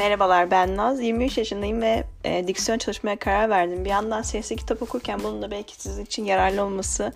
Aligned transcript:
Merhabalar 0.00 0.50
ben 0.50 0.76
Naz. 0.76 1.00
23 1.00 1.38
yaşındayım 1.38 1.82
ve 1.82 2.04
e, 2.24 2.46
diksiyon 2.46 2.78
çalışmaya 2.78 3.18
karar 3.18 3.50
verdim. 3.50 3.84
Bir 3.84 3.90
yandan 3.90 4.22
sesli 4.22 4.56
kitap 4.56 4.82
okurken 4.82 5.20
bunun 5.22 5.42
da 5.42 5.50
belki 5.50 5.74
sizin 5.76 6.04
için 6.04 6.24
yararlı 6.24 6.64
olması 6.64 7.12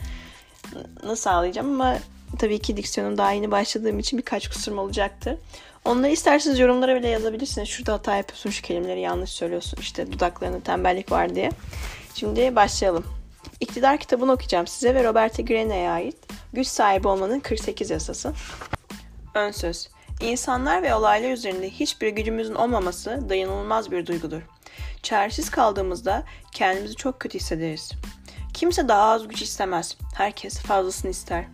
nasıl 1.03 1.23
sağlayacağım 1.23 1.81
ama 1.81 1.99
tabii 2.39 2.59
ki 2.59 2.77
diksiyonun 2.77 3.19
daha 3.19 3.33
yeni 3.33 3.51
başladığım 3.51 3.99
için 3.99 4.19
birkaç 4.19 4.49
kusurum 4.49 4.79
olacaktır. 4.79 5.37
Onları 5.85 6.13
isterseniz 6.13 6.59
yorumlara 6.59 6.97
bile 6.97 7.09
yazabilirsiniz. 7.09 7.69
Şurada 7.69 7.93
hata 7.93 8.17
yapıyorsun, 8.17 8.51
şu 8.51 8.63
kelimeleri 8.63 9.01
yanlış 9.01 9.31
söylüyorsun. 9.31 9.79
İşte 9.81 10.13
dudaklarında 10.13 10.61
tembellik 10.61 11.13
var 11.13 11.35
diye. 11.35 11.51
Şimdi 12.15 12.57
başlayalım. 12.57 13.05
İktidar 13.61 13.99
kitabını 13.99 14.33
okuyacağım 14.33 14.67
size 14.67 14.95
ve 14.95 15.05
Roberto 15.05 15.45
Grene'ye 15.45 15.91
ait 15.91 16.17
Güç 16.53 16.67
Sahibi 16.67 17.09
Olmanın 17.09 17.41
48 17.41 17.91
Yasası. 17.91 18.33
Ön 19.35 19.51
söz. 19.51 19.94
İnsanlar 20.21 20.83
ve 20.83 20.95
olaylar 20.95 21.31
üzerinde 21.31 21.71
hiçbir 21.71 22.09
gücümüzün 22.09 22.55
olmaması 22.55 23.29
dayanılmaz 23.29 23.91
bir 23.91 24.07
duygudur. 24.07 24.43
Çaresiz 25.03 25.51
kaldığımızda 25.51 26.25
kendimizi 26.53 26.95
çok 26.95 27.21
kötü 27.21 27.39
hissederiz. 27.39 27.93
Kimse 28.55 28.89
daha 28.89 29.03
az 29.03 29.29
güç 29.29 29.43
istemez. 29.43 29.97
Herkes 30.15 30.59
fazlasını 30.59 31.11
ister. 31.11 31.45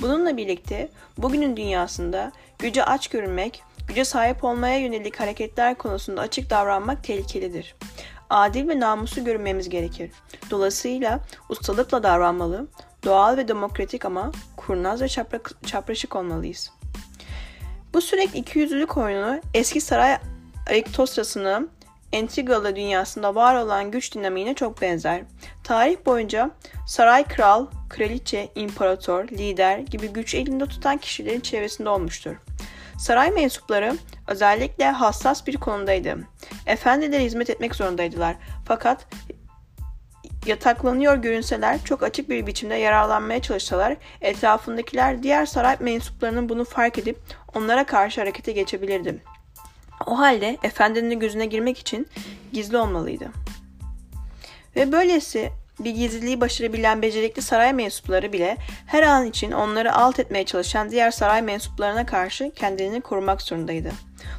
Bununla 0.00 0.36
birlikte 0.36 0.88
bugünün 1.18 1.56
dünyasında 1.56 2.32
güce 2.58 2.84
aç 2.84 3.08
görünmek, 3.08 3.62
güce 3.88 4.04
sahip 4.04 4.44
olmaya 4.44 4.78
yönelik 4.78 5.20
hareketler 5.20 5.78
konusunda 5.78 6.20
açık 6.20 6.50
davranmak 6.50 7.04
tehlikelidir. 7.04 7.74
Adil 8.30 8.68
ve 8.68 8.80
namuslu 8.80 9.24
görünmemiz 9.24 9.68
gerekir. 9.68 10.10
Dolayısıyla 10.50 11.20
ustalıkla 11.48 12.02
davranmalı, 12.02 12.66
doğal 13.04 13.36
ve 13.36 13.48
demokratik 13.48 14.04
ama 14.04 14.32
kurnaz 14.56 15.02
ve 15.02 15.08
çapra 15.08 15.40
çapraşık 15.66 16.16
olmalıyız. 16.16 16.77
Bu 17.94 18.00
sürekli 18.00 18.38
ikiyüzlülük 18.38 18.96
oyunu 18.96 19.40
eski 19.54 19.80
saray 19.80 20.18
aristokrasının 20.70 21.70
entrigalı 22.12 22.76
dünyasında 22.76 23.34
var 23.34 23.54
olan 23.54 23.90
güç 23.90 24.14
dinamiğine 24.14 24.54
çok 24.54 24.82
benzer. 24.82 25.22
Tarih 25.64 25.96
boyunca 26.06 26.50
saray 26.86 27.24
kral, 27.24 27.66
kraliçe, 27.88 28.48
imparator, 28.54 29.28
lider 29.28 29.78
gibi 29.78 30.08
güç 30.08 30.34
elinde 30.34 30.66
tutan 30.66 30.96
kişilerin 30.96 31.40
çevresinde 31.40 31.88
olmuştur. 31.88 32.36
Saray 32.98 33.30
mensupları 33.30 33.96
özellikle 34.26 34.90
hassas 34.90 35.46
bir 35.46 35.56
konumdaydı. 35.56 36.18
Efendilere 36.66 37.24
hizmet 37.24 37.50
etmek 37.50 37.74
zorundaydılar. 37.74 38.36
Fakat 38.64 39.06
yataklanıyor 40.48 41.16
görünseler, 41.16 41.84
çok 41.84 42.02
açık 42.02 42.30
bir 42.30 42.46
biçimde 42.46 42.74
yararlanmaya 42.74 43.42
çalışsalar, 43.42 43.96
etrafındakiler 44.20 45.22
diğer 45.22 45.46
saray 45.46 45.76
mensuplarının 45.80 46.48
bunu 46.48 46.64
fark 46.64 46.98
edip 46.98 47.18
onlara 47.54 47.84
karşı 47.84 48.20
harekete 48.20 48.52
geçebilirdi. 48.52 49.22
O 50.06 50.18
halde 50.18 50.56
efendinin 50.62 51.20
gözüne 51.20 51.46
girmek 51.46 51.78
için 51.78 52.08
gizli 52.52 52.76
olmalıydı. 52.76 53.28
Ve 54.76 54.92
böylesi 54.92 55.50
bir 55.80 55.90
gizliliği 55.90 56.40
başarabilen 56.40 57.02
becerikli 57.02 57.42
saray 57.42 57.72
mensupları 57.72 58.32
bile 58.32 58.56
her 58.86 59.02
an 59.02 59.26
için 59.26 59.52
onları 59.52 59.94
alt 59.94 60.18
etmeye 60.18 60.44
çalışan 60.44 60.90
diğer 60.90 61.10
saray 61.10 61.42
mensuplarına 61.42 62.06
karşı 62.06 62.50
kendilerini 62.50 63.00
korumak 63.00 63.42
zorundaydı. 63.42 63.90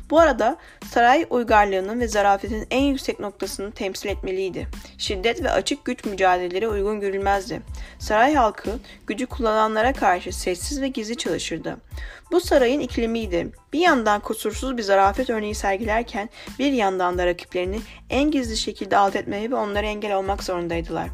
Bu 0.09 0.19
arada 0.19 0.57
saray 0.91 1.25
uygarlığının 1.29 1.99
ve 1.99 2.07
zarafetin 2.07 2.67
en 2.71 2.81
yüksek 2.81 3.19
noktasını 3.19 3.71
temsil 3.71 4.09
etmeliydi. 4.09 4.67
Şiddet 4.97 5.43
ve 5.43 5.51
açık 5.51 5.85
güç 5.85 6.05
mücadeleleri 6.05 6.67
uygun 6.67 6.99
görülmezdi. 6.99 7.61
Saray 7.99 8.33
halkı 8.33 8.69
gücü 9.07 9.25
kullananlara 9.25 9.93
karşı 9.93 10.31
sessiz 10.31 10.81
ve 10.81 10.87
gizli 10.87 11.17
çalışırdı. 11.17 11.77
Bu 12.31 12.41
sarayın 12.41 12.79
iklimiydi. 12.79 13.51
Bir 13.73 13.79
yandan 13.79 14.19
kusursuz 14.19 14.77
bir 14.77 14.83
zarafet 14.83 15.29
örneği 15.29 15.55
sergilerken 15.55 16.29
bir 16.59 16.71
yandan 16.71 17.17
da 17.17 17.25
rakiplerini 17.25 17.79
en 18.09 18.31
gizli 18.31 18.57
şekilde 18.57 18.97
alt 18.97 19.15
etmeye 19.15 19.51
ve 19.51 19.55
onlara 19.55 19.85
engel 19.85 20.15
olmak 20.15 20.43
zorundaydılar. 20.43 21.09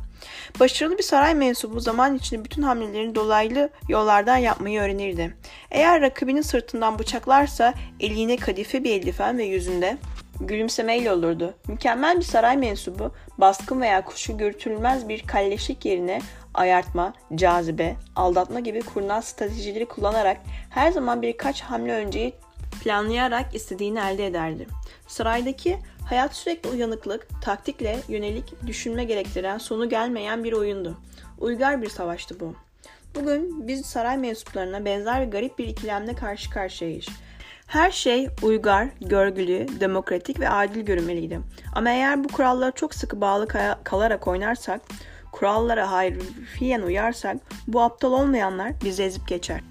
Başarılı 0.59 0.97
bir 0.97 1.03
saray 1.03 1.35
mensubu 1.35 1.79
zaman 1.79 2.15
içinde 2.15 2.45
bütün 2.45 2.61
hamlelerini 2.61 3.15
dolaylı 3.15 3.69
yollardan 3.89 4.37
yapmayı 4.37 4.81
öğrenirdi. 4.81 5.37
Eğer 5.71 6.01
rakibinin 6.01 6.41
sırtından 6.41 6.99
bıçaklarsa 6.99 7.73
eline 7.99 8.37
kadife 8.37 8.83
bir 8.83 8.91
eldifen 8.91 9.37
ve 9.37 9.43
yüzünde 9.43 9.97
gülümsemeyle 10.39 11.11
olurdu. 11.11 11.53
Mükemmel 11.67 12.17
bir 12.17 12.23
saray 12.23 12.57
mensubu 12.57 13.11
baskın 13.37 13.81
veya 13.81 14.05
kuşu 14.05 14.37
görütülmez 14.37 15.09
bir 15.09 15.27
kalleşlik 15.27 15.85
yerine 15.85 16.21
ayartma, 16.53 17.13
cazibe, 17.35 17.95
aldatma 18.15 18.59
gibi 18.59 18.81
kurnaz 18.81 19.25
stratejileri 19.25 19.85
kullanarak 19.85 20.37
her 20.69 20.91
zaman 20.91 21.21
birkaç 21.21 21.61
hamle 21.61 21.93
önceyi 21.93 22.33
planlayarak 22.83 23.55
istediğini 23.55 23.99
elde 23.99 24.25
ederdi. 24.25 24.67
Saraydaki 25.07 25.77
hayat 26.09 26.35
sürekli 26.35 26.69
uyanıklık, 26.69 27.27
taktikle 27.41 27.99
yönelik 28.07 28.67
düşünme 28.67 29.03
gerektiren 29.03 29.57
sonu 29.57 29.89
gelmeyen 29.89 30.43
bir 30.43 30.53
oyundu. 30.53 30.97
Uygar 31.39 31.81
bir 31.81 31.89
savaştı 31.89 32.39
bu. 32.39 32.55
Bugün 33.15 33.67
biz 33.67 33.85
saray 33.85 34.17
mensuplarına 34.17 34.85
benzer 34.85 35.27
bir 35.27 35.31
garip 35.31 35.59
bir 35.59 35.67
ikilemle 35.67 36.15
karşı 36.15 36.49
karşıyayız. 36.49 37.05
Her 37.67 37.91
şey 37.91 38.27
uygar, 38.41 38.87
görgülü, 39.01 39.67
demokratik 39.79 40.39
ve 40.39 40.49
adil 40.49 40.81
görünmeliydi. 40.81 41.39
Ama 41.75 41.89
eğer 41.89 42.23
bu 42.23 42.27
kurallara 42.27 42.71
çok 42.71 42.93
sıkı 42.93 43.21
bağlı 43.21 43.47
kalarak 43.83 44.27
oynarsak, 44.27 44.81
kurallara 45.31 45.91
harfiyen 45.91 46.81
uyarsak 46.81 47.37
bu 47.67 47.81
aptal 47.81 48.11
olmayanlar 48.11 48.71
bizi 48.83 49.03
ezip 49.03 49.27
geçer. 49.27 49.61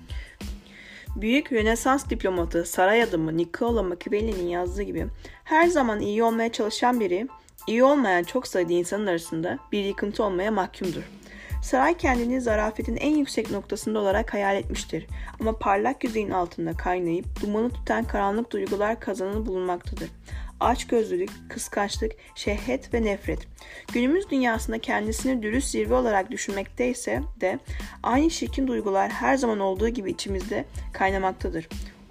Büyük 1.16 1.52
Rönesans 1.52 2.10
diplomatı 2.10 2.64
saray 2.64 3.02
adamı 3.02 3.36
Niccolo 3.36 3.84
Machiavelli'nin 3.84 4.48
yazdığı 4.48 4.82
gibi 4.82 5.06
her 5.44 5.66
zaman 5.66 6.00
iyi 6.00 6.22
olmaya 6.22 6.52
çalışan 6.52 7.00
biri, 7.00 7.28
iyi 7.66 7.84
olmayan 7.84 8.22
çok 8.22 8.46
sayıda 8.46 8.72
insanın 8.72 9.06
arasında 9.06 9.58
bir 9.72 9.84
yıkıntı 9.84 10.24
olmaya 10.24 10.50
mahkumdur. 10.50 11.02
Saray 11.62 11.96
kendini 11.96 12.40
zarafetin 12.40 12.96
en 12.96 13.16
yüksek 13.16 13.50
noktasında 13.50 13.98
olarak 13.98 14.34
hayal 14.34 14.56
etmiştir. 14.56 15.06
Ama 15.40 15.58
parlak 15.58 16.04
yüzeyin 16.04 16.30
altında 16.30 16.72
kaynayıp 16.72 17.42
dumanı 17.42 17.70
tutan 17.70 18.04
karanlık 18.04 18.52
duygular 18.52 19.00
kazanını 19.00 19.46
bulunmaktadır. 19.46 20.10
Açgözlülük, 20.60 21.30
kıskançlık, 21.48 22.12
şehvet 22.34 22.94
ve 22.94 23.04
nefret. 23.04 23.38
Günümüz 23.92 24.30
dünyasında 24.30 24.78
kendisini 24.78 25.42
dürüst 25.42 25.68
zirve 25.68 25.94
olarak 25.94 26.30
düşünmekteyse 26.30 27.22
de 27.40 27.58
aynı 28.02 28.30
şirkin 28.30 28.66
duygular 28.66 29.10
her 29.10 29.36
zaman 29.36 29.60
olduğu 29.60 29.88
gibi 29.88 30.10
içimizde 30.10 30.64
kaynamaktadır. 30.92 31.68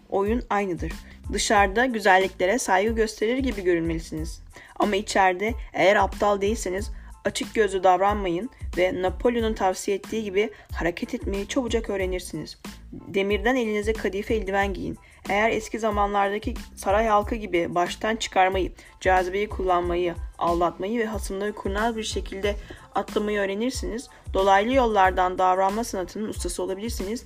Oyun 0.09 0.43
aynıdır. 0.49 0.93
Dışarıda 1.33 1.85
güzelliklere 1.85 2.59
saygı 2.59 2.95
gösterir 2.95 3.37
gibi 3.37 3.63
görünmelisiniz. 3.63 4.41
Ama 4.79 4.95
içeride 4.95 5.53
eğer 5.73 5.95
aptal 5.95 6.41
değilseniz 6.41 6.91
açık 7.25 7.55
gözlü 7.55 7.83
davranmayın 7.83 8.49
ve 8.77 9.01
Napolyon'un 9.01 9.53
tavsiye 9.53 9.97
ettiği 9.97 10.23
gibi 10.23 10.49
hareket 10.71 11.13
etmeyi 11.13 11.47
çabucak 11.47 11.89
öğrenirsiniz. 11.89 12.57
Demirden 12.91 13.55
elinize 13.55 13.93
kadife 13.93 14.33
eldiven 14.33 14.73
giyin. 14.73 14.97
Eğer 15.29 15.49
eski 15.49 15.79
zamanlardaki 15.79 16.53
saray 16.75 17.07
halkı 17.07 17.35
gibi 17.35 17.75
baştan 17.75 18.15
çıkarmayı, 18.15 18.71
cazibeyi 18.99 19.49
kullanmayı, 19.49 20.15
aldatmayı 20.37 20.99
ve 20.99 21.05
hasımları 21.05 21.53
kurnaz 21.53 21.97
bir 21.97 22.03
şekilde 22.03 22.55
atlamayı 22.95 23.39
öğrenirsiniz, 23.39 24.09
dolaylı 24.33 24.73
yollardan 24.73 25.37
davranma 25.37 25.83
sanatının 25.83 26.29
ustası 26.29 26.63
olabilirsiniz, 26.63 27.25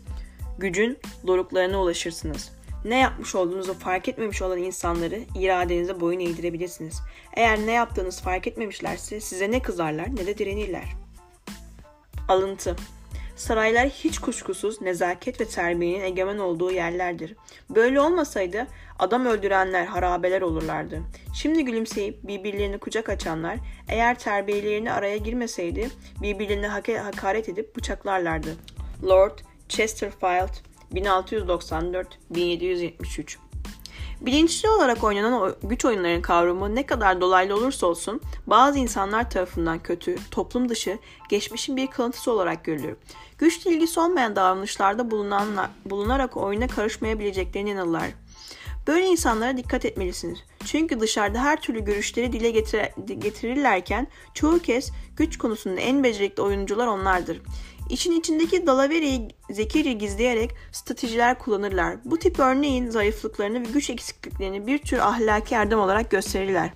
gücün 0.57 0.97
doruklarına 1.27 1.81
ulaşırsınız. 1.81 2.51
Ne 2.85 2.99
yapmış 2.99 3.35
olduğunuzu 3.35 3.73
fark 3.73 4.07
etmemiş 4.07 4.41
olan 4.41 4.57
insanları 4.57 5.19
iradenize 5.35 5.99
boyun 5.99 6.19
eğdirebilirsiniz. 6.19 7.01
Eğer 7.35 7.59
ne 7.59 7.71
yaptığınız 7.71 8.21
fark 8.21 8.47
etmemişlerse 8.47 9.19
size 9.19 9.51
ne 9.51 9.61
kızarlar 9.61 10.15
ne 10.15 10.27
de 10.27 10.37
direnirler. 10.37 10.85
Alıntı 12.27 12.75
Saraylar 13.37 13.89
hiç 13.89 14.19
kuşkusuz 14.19 14.81
nezaket 14.81 15.41
ve 15.41 15.45
terbiyenin 15.45 16.03
egemen 16.03 16.37
olduğu 16.37 16.71
yerlerdir. 16.71 17.35
Böyle 17.69 18.01
olmasaydı 18.01 18.67
adam 18.99 19.25
öldürenler 19.25 19.85
harabeler 19.85 20.41
olurlardı. 20.41 21.01
Şimdi 21.33 21.65
gülümseyip 21.65 22.27
birbirlerini 22.27 22.77
kucak 22.77 23.09
açanlar 23.09 23.57
eğer 23.89 24.19
terbiyelerini 24.19 24.91
araya 24.91 25.17
girmeseydi 25.17 25.89
birbirlerine 26.21 26.67
hakaret 26.97 27.49
edip 27.49 27.75
bıçaklarlardı. 27.75 28.55
Lord 29.03 29.39
Chesterfield 29.69 30.53
1694-1773 30.93 33.37
Bilinçli 34.21 34.69
olarak 34.69 35.03
oynanan 35.03 35.55
güç 35.63 35.85
oyunlarının 35.85 36.21
kavramı 36.21 36.75
ne 36.75 36.85
kadar 36.85 37.21
dolaylı 37.21 37.55
olursa 37.55 37.87
olsun 37.87 38.21
bazı 38.47 38.79
insanlar 38.79 39.29
tarafından 39.29 39.79
kötü, 39.79 40.15
toplum 40.31 40.69
dışı, 40.69 40.99
geçmişin 41.29 41.77
bir 41.77 41.87
kalıntısı 41.87 42.31
olarak 42.31 42.63
görülür. 42.63 42.95
Güçle 43.37 43.71
ilgisi 43.71 43.99
olmayan 43.99 44.35
davranışlarda 44.35 45.11
bulunanlar, 45.11 45.69
bulunarak 45.85 46.37
oyuna 46.37 46.67
karışmayabileceklerine 46.67 47.69
inanırlar. 47.69 48.09
Böyle 48.87 49.05
insanlara 49.05 49.57
dikkat 49.57 49.85
etmelisiniz. 49.85 50.39
Çünkü 50.65 50.99
dışarıda 50.99 51.43
her 51.43 51.61
türlü 51.61 51.85
görüşleri 51.85 52.33
dile 52.33 52.51
getir 52.51 52.81
getirirlerken 53.05 54.07
çoğu 54.33 54.59
kez 54.59 54.91
güç 55.17 55.37
konusunda 55.37 55.81
en 55.81 56.03
becerikli 56.03 56.41
oyuncular 56.41 56.87
onlardır. 56.87 57.41
İçin 57.89 58.19
içindeki 58.19 58.67
dalaveriyi 58.67 59.27
zekice 59.49 59.93
gizleyerek 59.93 60.51
stratejiler 60.71 61.39
kullanırlar. 61.39 61.97
Bu 62.05 62.19
tip 62.19 62.39
örneğin 62.39 62.89
zayıflıklarını 62.89 63.59
ve 63.59 63.71
güç 63.73 63.89
eksikliklerini 63.89 64.67
bir 64.67 64.77
tür 64.77 64.97
ahlaki 64.97 65.55
erdem 65.55 65.79
olarak 65.79 66.11
gösterirler. 66.11 66.73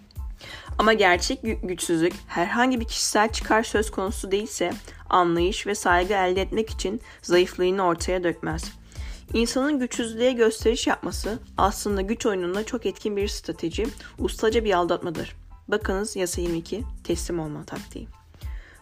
Ama 0.80 0.94
gerçek 0.94 1.40
güçsüzlük 1.64 2.14
herhangi 2.28 2.80
bir 2.80 2.86
kişisel 2.86 3.30
çıkar 3.30 3.64
söz 3.64 3.92
konusu 3.92 4.32
değilse 4.32 4.72
anlayış 5.14 5.68
ve 5.68 5.76
saygı 5.76 6.14
elde 6.14 6.42
etmek 6.42 6.70
için 6.70 7.02
zayıflığını 7.22 7.86
ortaya 7.86 8.24
dökmez. 8.24 8.64
İnsanın 9.34 9.80
güçsüzlüğe 9.80 10.32
gösteriş 10.32 10.88
yapması 10.88 11.40
aslında 11.58 12.02
güç 12.02 12.26
oyununda 12.26 12.66
çok 12.66 12.86
etkin 12.86 13.18
bir 13.18 13.28
strateji, 13.28 13.88
ustaca 14.20 14.64
bir 14.64 14.74
aldatmadır. 14.74 15.36
Bakınız 15.68 16.16
yasa 16.16 16.42
22 16.42 16.84
teslim 17.04 17.40
olma 17.40 17.64
taktiği. 17.64 18.08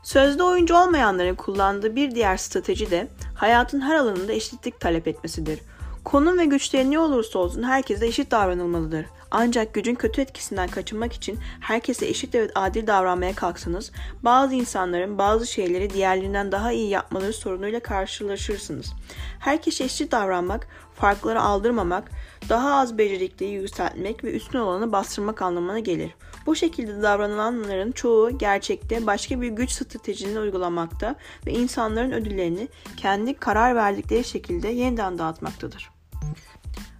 Sözde 0.03 0.43
oyuncu 0.43 0.75
olmayanların 0.75 1.35
kullandığı 1.35 1.95
bir 1.95 2.11
diğer 2.11 2.37
strateji 2.37 2.91
de 2.91 3.07
hayatın 3.35 3.81
her 3.81 3.95
alanında 3.95 4.33
eşitlik 4.33 4.79
talep 4.79 5.07
etmesidir. 5.07 5.59
Konum 6.03 6.37
ve 6.39 6.45
güçleri 6.45 6.91
ne 6.91 6.99
olursa 6.99 7.39
olsun 7.39 7.63
herkese 7.63 8.07
eşit 8.07 8.31
davranılmalıdır. 8.31 9.05
Ancak 9.31 9.73
gücün 9.73 9.95
kötü 9.95 10.21
etkisinden 10.21 10.69
kaçınmak 10.69 11.13
için 11.13 11.39
herkese 11.59 12.07
eşit 12.07 12.35
ve 12.35 12.49
adil 12.55 12.87
davranmaya 12.87 13.35
kalksanız, 13.35 13.91
bazı 14.23 14.55
insanların 14.55 15.17
bazı 15.17 15.47
şeyleri 15.47 15.89
diğerlerinden 15.89 16.51
daha 16.51 16.71
iyi 16.71 16.89
yapmaları 16.89 17.33
sorunuyla 17.33 17.79
karşılaşırsınız. 17.79 18.93
Herkese 19.39 19.83
eşit 19.83 20.11
davranmak, 20.11 20.67
farkları 20.95 21.41
aldırmamak, 21.41 22.11
daha 22.49 22.75
az 22.75 22.97
becerikliği 22.97 23.53
yükseltmek 23.53 24.23
ve 24.23 24.33
üstün 24.33 24.59
olanı 24.59 24.91
bastırmak 24.91 25.41
anlamına 25.41 25.79
gelir. 25.79 26.11
Bu 26.45 26.55
şekilde 26.55 27.01
davrananların 27.01 27.91
çoğu 27.91 28.37
gerçekte 28.37 29.07
başka 29.07 29.41
bir 29.41 29.47
güç 29.47 29.71
stratejisini 29.71 30.39
uygulamakta 30.39 31.15
ve 31.47 31.51
insanların 31.51 32.11
ödüllerini 32.11 32.67
kendi 32.97 33.33
karar 33.33 33.75
verdikleri 33.75 34.23
şekilde 34.23 34.67
yeniden 34.67 35.17
dağıtmaktadır. 35.17 35.89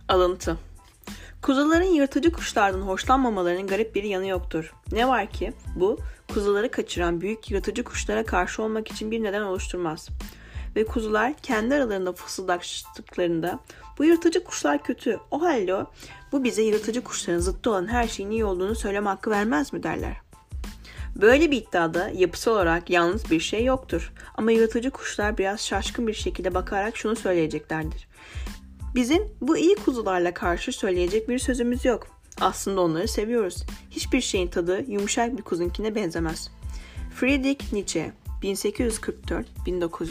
Alıntı 0.07 0.57
Kuzuların 1.41 1.93
yırtıcı 1.93 2.31
kuşlardan 2.31 2.81
hoşlanmamalarının 2.81 3.67
garip 3.67 3.95
bir 3.95 4.03
yanı 4.03 4.27
yoktur. 4.27 4.73
Ne 4.91 5.07
var 5.07 5.29
ki 5.31 5.53
bu 5.75 5.97
kuzuları 6.33 6.71
kaçıran 6.71 7.21
büyük 7.21 7.51
yırtıcı 7.51 7.83
kuşlara 7.83 8.25
karşı 8.25 8.63
olmak 8.63 8.91
için 8.91 9.11
bir 9.11 9.23
neden 9.23 9.41
oluşturmaz. 9.41 10.09
Ve 10.75 10.85
kuzular 10.85 11.33
kendi 11.43 11.75
aralarında 11.75 12.13
fısıldaştıklarında 12.13 13.59
bu 13.97 14.05
yırtıcı 14.05 14.43
kuşlar 14.43 14.83
kötü. 14.83 15.19
O 15.31 15.41
halde 15.41 15.85
bu 16.31 16.43
bize 16.43 16.61
yırtıcı 16.61 17.03
kuşların 17.03 17.39
zıttı 17.39 17.69
olan 17.71 17.87
her 17.87 18.07
şeyin 18.07 18.31
iyi 18.31 18.45
olduğunu 18.45 18.75
söyleme 18.75 19.09
hakkı 19.09 19.29
vermez 19.29 19.73
mi 19.73 19.83
derler. 19.83 20.17
Böyle 21.15 21.51
bir 21.51 21.57
iddiada 21.57 22.11
yapısal 22.13 22.51
olarak 22.51 22.89
yalnız 22.89 23.31
bir 23.31 23.39
şey 23.39 23.63
yoktur. 23.63 24.13
Ama 24.35 24.51
yırtıcı 24.51 24.91
kuşlar 24.91 25.37
biraz 25.37 25.61
şaşkın 25.61 26.07
bir 26.07 26.13
şekilde 26.13 26.53
bakarak 26.53 26.97
şunu 26.97 27.15
söyleyeceklerdir. 27.15 28.07
Bizim 28.95 29.23
bu 29.41 29.57
iyi 29.57 29.75
kuzularla 29.75 30.33
karşı 30.33 30.71
söyleyecek 30.71 31.29
bir 31.29 31.39
sözümüz 31.39 31.85
yok. 31.85 32.07
Aslında 32.41 32.81
onları 32.81 33.07
seviyoruz. 33.07 33.63
Hiçbir 33.91 34.21
şeyin 34.21 34.47
tadı 34.47 34.83
yumuşak 34.87 35.37
bir 35.37 35.43
kuzunkine 35.43 35.95
benzemez. 35.95 36.51
Friedrich 37.15 37.73
Nietzsche 37.73 38.11
1844-1900 38.43 40.07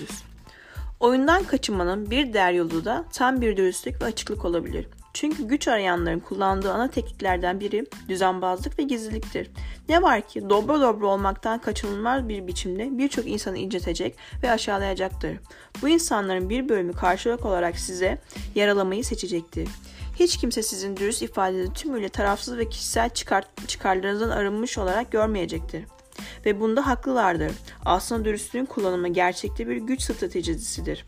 Oyundan 1.00 1.44
kaçınmanın 1.44 2.10
bir 2.10 2.32
diğer 2.32 2.52
yolu 2.52 2.84
da 2.84 3.04
tam 3.12 3.40
bir 3.40 3.56
dürüstlük 3.56 4.02
ve 4.02 4.04
açıklık 4.04 4.44
olabilir. 4.44 4.86
Çünkü 5.20 5.48
güç 5.48 5.68
arayanların 5.68 6.20
kullandığı 6.20 6.72
ana 6.72 6.90
tekniklerden 6.90 7.60
biri 7.60 7.86
düzenbazlık 8.08 8.78
ve 8.78 8.82
gizliliktir. 8.82 9.50
Ne 9.88 10.02
var 10.02 10.28
ki 10.28 10.50
dobra 10.50 10.80
dobra 10.80 11.06
olmaktan 11.06 11.58
kaçınılmaz 11.58 12.28
bir 12.28 12.46
biçimde 12.46 12.98
birçok 12.98 13.26
insanı 13.26 13.58
incitecek 13.58 14.16
ve 14.42 14.50
aşağılayacaktır. 14.50 15.36
Bu 15.82 15.88
insanların 15.88 16.50
bir 16.50 16.68
bölümü 16.68 16.92
karşılık 16.92 17.44
olarak 17.44 17.78
size 17.78 18.18
yaralamayı 18.54 19.04
seçecektir. 19.04 19.68
Hiç 20.18 20.36
kimse 20.36 20.62
sizin 20.62 20.96
dürüst 20.96 21.22
ifadenizi 21.22 21.72
tümüyle 21.72 22.08
tarafsız 22.08 22.58
ve 22.58 22.68
kişisel 22.68 23.10
çıkar, 23.10 23.44
çıkarlarınızdan 23.66 24.30
arınmış 24.30 24.78
olarak 24.78 25.12
görmeyecektir. 25.12 25.84
Ve 26.46 26.60
bunda 26.60 26.86
haklılardır. 26.86 27.52
Aslında 27.84 28.24
dürüstlüğün 28.24 28.64
kullanımı 28.64 29.08
gerçekte 29.08 29.68
bir 29.68 29.76
güç 29.76 30.02
stratejisidir. 30.02 31.06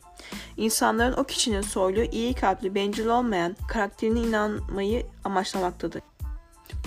İnsanların 0.57 1.17
o 1.17 1.25
kişinin 1.25 1.61
soylu, 1.61 2.03
iyi 2.03 2.35
kalpli, 2.35 2.75
bencil 2.75 3.07
olmayan 3.07 3.57
karakterine 3.69 4.21
inanmayı 4.21 5.07
amaçlamaktadır. 5.25 6.03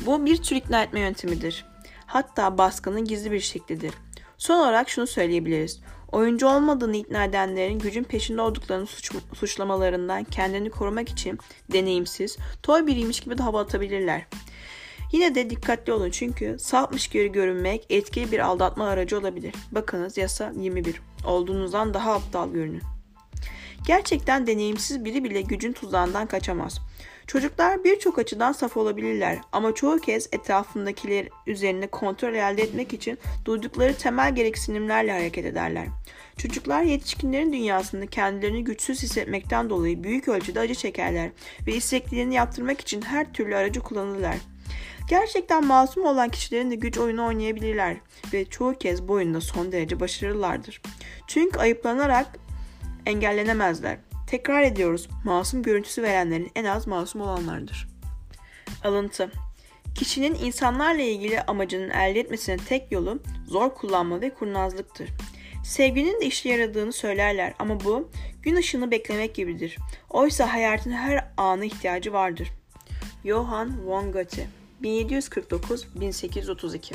Bu 0.06 0.26
bir 0.26 0.38
tür 0.38 0.56
ikna 0.56 0.84
etme 0.84 1.00
yöntemidir. 1.00 1.66
Hatta 2.06 2.58
baskının 2.58 3.06
gizli 3.06 3.32
bir 3.32 3.40
şeklidir. 3.40 3.94
Son 4.38 4.60
olarak 4.60 4.90
şunu 4.90 5.08
söyleyebiliriz. 5.08 5.82
Oyuncu 6.12 6.48
olmadığını 6.48 6.98
ikna 6.98 7.24
edenlerin 7.24 7.80
gücün 7.80 8.04
peşinde 8.04 8.42
olduklarını 8.42 8.86
suç, 8.86 9.12
suçlamalarından 9.34 10.24
kendini 10.24 10.70
korumak 10.70 11.10
için 11.10 11.40
deneyimsiz, 11.72 12.38
toy 12.64 12.88
biriymiş 12.88 13.20
gibi 13.20 13.38
de 13.38 13.44
hava 13.44 13.62
atabilirler. 13.62 14.26
Yine 15.14 15.36
de 15.36 15.50
dikkatli 15.50 15.94
olun 15.94 16.10
çünkü 16.10 16.58
sapmış 16.60 17.08
gibi 17.08 17.32
görünmek 17.32 17.86
etkili 17.90 18.32
bir 18.32 18.40
aldatma 18.40 18.88
aracı 18.88 19.20
olabilir. 19.20 19.54
Bakınız 19.72 20.18
yasa 20.18 20.54
21. 20.58 21.02
Olduğunuzdan 21.26 21.94
daha 21.94 22.14
aptal 22.14 22.54
görünün. 22.54 22.82
Gerçekten 23.88 24.48
deneyimsiz 24.48 25.06
biri 25.06 25.24
bile 25.24 25.42
gücün 25.42 25.74
tuzağından 25.74 26.28
kaçamaz. 26.28 26.80
Çocuklar 27.28 27.84
birçok 27.84 28.20
açıdan 28.20 28.52
saf 28.52 28.78
olabilirler 28.78 29.38
ama 29.52 29.76
çoğu 29.76 29.98
kez 29.98 30.30
etrafındakiler 30.32 31.28
üzerine 31.48 31.88
kontrol 31.88 32.34
elde 32.34 32.64
etmek 32.64 32.94
için 32.94 33.18
duydukları 33.46 33.98
temel 33.98 34.36
gereksinimlerle 34.36 35.12
hareket 35.12 35.46
ederler. 35.46 35.88
Çocuklar 36.38 36.84
yetişkinlerin 36.84 37.54
dünyasında 37.54 38.06
kendilerini 38.06 38.64
güçsüz 38.64 39.04
hissetmekten 39.04 39.70
dolayı 39.70 40.04
büyük 40.04 40.28
ölçüde 40.28 40.60
acı 40.60 40.76
çekerler 40.76 41.30
ve 41.68 41.74
isteklerini 41.74 42.36
yaptırmak 42.36 42.82
için 42.82 43.02
her 43.02 43.34
türlü 43.34 43.56
aracı 43.56 43.80
kullanırlar. 43.80 44.53
Gerçekten 45.08 45.66
masum 45.66 46.06
olan 46.06 46.30
kişilerin 46.30 46.72
de 46.72 46.76
güç 46.76 46.98
oyunu 46.98 47.26
oynayabilirler 47.26 47.98
ve 48.34 48.46
çoğu 48.46 48.74
kez 48.74 49.08
bu 49.08 49.14
oyunda 49.14 49.42
son 49.42 49.72
derece 49.72 50.00
başarılılardır. 50.00 50.82
Çünkü 51.28 51.60
ayıplanarak 51.60 52.28
engellenemezler. 53.06 53.98
Tekrar 54.28 54.64
ediyoruz, 54.64 55.10
masum 55.26 55.64
görüntüsü 55.64 56.04
verenlerin 56.04 56.52
en 56.56 56.66
az 56.66 56.88
masum 56.88 57.22
olanlardır. 57.22 57.88
Alıntı 58.84 59.32
Kişinin 59.96 60.36
insanlarla 60.36 61.02
ilgili 61.02 61.42
amacının 61.42 61.90
elde 61.90 62.20
etmesinin 62.20 62.58
tek 62.58 62.92
yolu 62.92 63.20
zor 63.48 63.70
kullanma 63.70 64.22
ve 64.22 64.30
kurnazlıktır. 64.30 65.10
Sevginin 65.64 66.22
de 66.22 66.26
işe 66.26 66.50
yaradığını 66.50 66.94
söylerler 66.94 67.54
ama 67.60 67.84
bu 67.84 68.10
gün 68.42 68.56
ışığını 68.56 68.92
beklemek 68.92 69.36
gibidir. 69.36 69.78
Oysa 70.10 70.54
hayatın 70.54 70.92
her 70.92 71.32
anı 71.38 71.66
ihtiyacı 71.66 72.14
vardır. 72.14 72.52
Johann 73.26 73.88
von 73.88 74.12
Goethe 74.12 74.48
1749-1832 74.84 76.94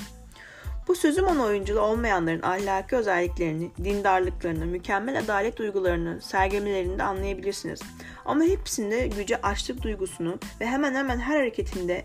bu 0.88 0.95
sözüm 0.95 1.26
ona 1.26 1.42
oyunculu 1.42 1.80
olmayanların 1.80 2.42
ahlaki 2.42 2.97
özelliklerini, 2.97 3.71
dindarlıklarını, 3.85 4.66
mükemmel 4.66 5.18
adalet 5.18 5.59
duygularını 5.59 6.23
sergilemelerinde 6.23 7.02
anlayabilirsiniz. 7.02 7.80
Ama 8.25 8.45
hepsinde 8.45 9.07
güce 9.07 9.42
açlık 9.42 9.83
duygusunu 9.83 10.38
ve 10.61 10.66
hemen 10.66 10.95
hemen 10.95 11.18
her 11.18 11.37
hareketinde 11.37 12.04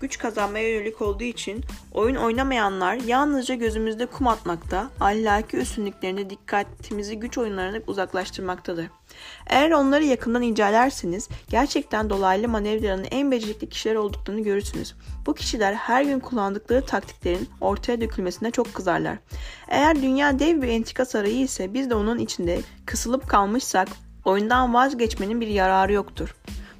güç 0.00 0.18
kazanmaya 0.18 0.70
yönelik 0.70 1.02
olduğu 1.02 1.24
için 1.24 1.64
oyun 1.92 2.16
oynamayanlar 2.16 2.94
yalnızca 2.94 3.54
gözümüzde 3.54 4.06
kum 4.06 4.28
atmakta, 4.28 4.90
ahlaki 5.00 5.56
üstünlüklerinde 5.56 6.30
dikkatimizi 6.30 7.18
güç 7.18 7.38
oyunlarına 7.38 7.78
uzaklaştırmaktadır. 7.86 8.86
Eğer 9.46 9.70
onları 9.70 10.04
yakından 10.04 10.42
incelerseniz 10.42 11.28
gerçekten 11.48 12.10
dolaylı 12.10 12.48
manevranın 12.48 13.06
en 13.10 13.30
becerikli 13.30 13.68
kişiler 13.68 13.94
olduklarını 13.94 14.40
görürsünüz. 14.40 14.94
Bu 15.26 15.34
kişiler 15.34 15.74
her 15.74 16.02
gün 16.02 16.20
kullandıkları 16.20 16.86
taktiklerin 16.86 17.48
ortaya 17.60 18.00
dökülmesine 18.00 18.50
çok 18.50 18.74
kızarlar. 18.74 19.18
Eğer 19.68 20.02
dünya 20.02 20.38
dev 20.38 20.62
bir 20.62 20.68
entrika 20.68 21.04
sarayı 21.04 21.40
ise 21.40 21.74
biz 21.74 21.90
de 21.90 21.94
onun 21.94 22.18
içinde 22.18 22.60
kısılıp 22.86 23.28
kalmışsak 23.28 23.88
oyundan 24.24 24.74
vazgeçmenin 24.74 25.40
bir 25.40 25.46
yararı 25.46 25.92
yoktur. 25.92 26.34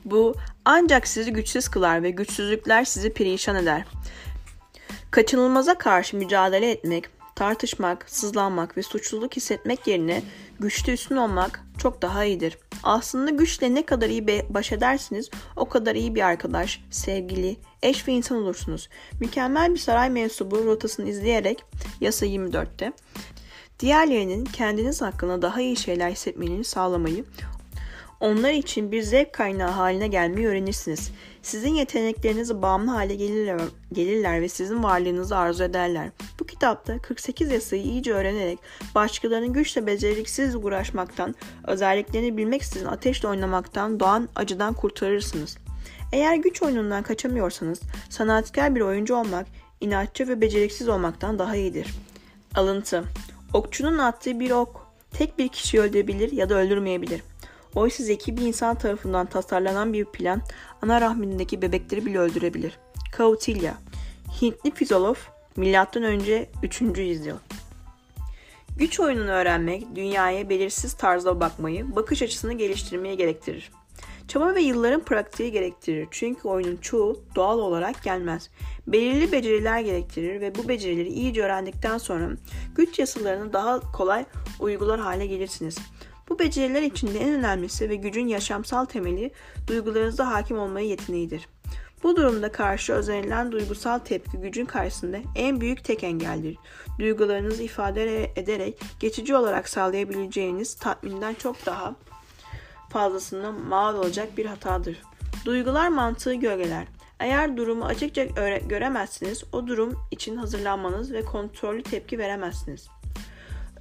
Bu 0.05 0.35
ancak 0.65 1.09
sizi 1.09 1.33
güçsüz 1.33 1.69
kılar 1.69 2.03
ve 2.03 2.11
güçsüzlükler 2.11 2.85
sizi 2.85 3.13
perişan 3.13 3.57
eder. 3.57 3.85
Kaçınılmaza 5.11 5.79
karşı 5.79 6.17
mücadele 6.17 6.71
etmek, 6.71 7.05
tartışmak, 7.35 8.11
sızlanmak 8.11 8.77
ve 8.77 8.83
suçluluk 8.83 9.37
hissetmek 9.37 9.87
yerine 9.87 10.23
güçlü 10.61 10.93
üstün 10.93 11.17
olmak 11.17 11.65
çok 11.79 12.03
daha 12.03 12.25
iyidir. 12.25 12.59
Aslında 12.83 13.31
güçle 13.31 13.75
ne 13.75 13.87
kadar 13.87 14.09
iyi 14.09 14.27
baş 14.49 14.73
edersiniz 14.73 15.31
o 15.57 15.69
kadar 15.69 15.95
iyi 15.95 16.15
bir 16.15 16.23
arkadaş, 16.23 16.85
sevgili, 16.91 17.57
eş 17.83 18.09
ve 18.09 18.13
insan 18.13 18.39
olursunuz. 18.39 18.89
Mükemmel 19.21 19.75
bir 19.75 19.79
saray 19.79 20.11
mensubu 20.11 20.65
rotasını 20.65 21.09
izleyerek 21.09 21.65
yasa 22.01 22.27
24'te 22.27 22.93
diğerlerinin 23.81 24.45
kendiniz 24.45 25.03
hakkında 25.03 25.43
daha 25.43 25.61
iyi 25.61 25.77
şeyler 25.77 26.11
hissetmelerini 26.11 26.65
sağlamayı, 26.65 27.25
Onlar 28.21 28.51
için 28.51 28.93
bir 28.93 29.03
zevk 29.03 29.33
kaynağı 29.33 29.71
haline 29.71 30.09
gelmeyi 30.09 30.49
öğrenirsiniz. 30.49 31.11
Sizin 31.43 31.75
yeteneklerinizi 31.75 32.63
bağımlı 32.63 32.91
hale 32.91 33.15
gelirler, 33.15 33.61
gelirler 33.93 34.43
ve 34.43 34.49
sizin 34.49 34.83
varlığınızı 34.83 35.37
arzu 35.37 35.65
ederler. 35.65 36.11
Bu 36.41 36.47
kitapta 36.47 36.99
48 36.99 37.51
yasayı 37.51 37.83
iyice 37.83 38.13
öğrenerek 38.13 38.59
başkalarının 38.95 39.53
güçle 39.53 39.87
beceriksiz 39.87 40.57
uğraşmaktan, 40.57 41.35
özelliklerini 41.67 42.37
bilmeksizin 42.37 42.87
ateşle 42.87 43.29
oynamaktan, 43.29 44.01
doğan 44.01 44.29
acıdan 44.35 44.75
kurtarırsınız. 44.75 45.57
Eğer 46.13 46.35
güç 46.35 46.63
oyunundan 46.63 47.03
kaçamıyorsanız 47.03 47.81
sanatkar 48.11 48.75
bir 48.75 48.81
oyuncu 48.81 49.15
olmak, 49.15 49.47
inatçı 49.81 50.29
ve 50.29 50.41
beceriksiz 50.41 50.89
olmaktan 50.89 51.39
daha 51.39 51.57
iyidir. 51.57 51.95
Alıntı 52.55 53.05
Okçunun 53.55 53.99
attığı 53.99 54.41
bir 54.41 54.51
ok 54.51 54.87
tek 55.11 55.39
bir 55.39 55.49
kişiyi 55.49 55.81
öldürebilir 55.81 56.33
ya 56.33 56.49
da 56.49 56.55
öldürmeyebilir. 56.55 57.23
Oysa 57.75 58.05
zeki 58.05 58.37
bir 58.37 58.43
insan 58.43 58.75
tarafından 58.79 59.27
tasarlanan 59.27 59.93
bir 59.93 60.05
plan 60.05 60.43
ana 60.83 61.01
rahmindeki 61.01 61.63
bebekleri 61.63 62.07
bile 62.07 62.19
öldürebilir. 62.19 62.79
Kautilya 63.13 63.75
Hintli 64.43 64.73
milattan 65.57 66.03
önce 66.03 66.51
3. 66.63 66.81
yüzyıl 66.81 67.37
Güç 68.79 69.01
oyununu 69.01 69.31
öğrenmek, 69.31 69.97
dünyaya 69.97 70.49
belirsiz 70.49 70.95
tarzda 70.95 71.41
bakmayı, 71.41 71.97
bakış 71.97 72.23
açısını 72.23 72.53
geliştirmeye 72.53 73.15
gerektirir. 73.15 73.71
Çaba 74.29 74.55
ve 74.55 74.63
yılların 74.63 75.01
pratiği 75.01 75.53
gerektirir 75.53 76.09
çünkü 76.11 76.49
oyunun 76.49 76.77
çoğu 76.77 77.23
doğal 77.35 77.59
olarak 77.59 78.03
gelmez. 78.03 78.51
Belirli 78.87 79.33
beceriler 79.33 79.81
gerektirir 79.81 80.41
ve 80.41 80.55
bu 80.55 80.69
becerileri 80.69 81.09
iyice 81.09 81.43
öğrendikten 81.43 81.99
sonra 81.99 82.31
güç 82.75 82.99
yasalarını 82.99 83.53
daha 83.53 83.93
kolay 83.93 84.25
uygular 84.61 85.01
hale 85.01 85.27
gelirsiniz. 85.27 85.79
Bu 86.35 86.39
beceriler 86.39 86.83
içinde 86.83 87.19
en 87.19 87.35
önemlisi 87.35 87.91
ve 87.91 87.97
gücün 87.97 88.27
yaşamsal 88.27 88.85
temeli 88.85 89.31
duygularınıza 89.67 90.31
hakim 90.31 90.59
olmayı 90.59 90.89
yeteneğidir. 90.89 91.49
Bu 92.03 92.17
durumda 92.17 92.53
karşı 92.53 92.93
özenilen 92.93 93.53
duygusal 93.53 93.99
tepki 93.99 94.39
gücün 94.39 94.67
karşısında 94.67 95.17
en 95.37 95.61
büyük 95.61 95.85
tek 95.85 96.05
engeldir. 96.05 96.57
Duygularınızı 96.99 97.63
ifade 97.63 98.25
ederek 98.25 98.81
geçici 99.01 99.37
olarak 99.37 99.69
sağlayabileceğiniz 99.69 100.75
tatminden 100.75 101.35
çok 101.35 101.67
daha 101.67 101.95
fazlasını 102.91 103.53
mal 103.53 103.95
olacak 103.97 104.37
bir 104.37 104.47
hatadır. 104.47 105.03
Duygular 105.45 105.89
mantığı 105.89 106.35
gölgeler. 106.35 106.87
Eğer 107.21 107.57
durumu 107.57 107.85
açıkça 107.85 108.25
göremezsiniz, 108.69 109.45
o 109.53 109.67
durum 109.67 109.95
için 110.11 110.37
hazırlanmanız 110.37 111.13
ve 111.13 111.25
kontrollü 111.25 111.83
tepki 111.83 112.19
veremezsiniz. 112.19 112.89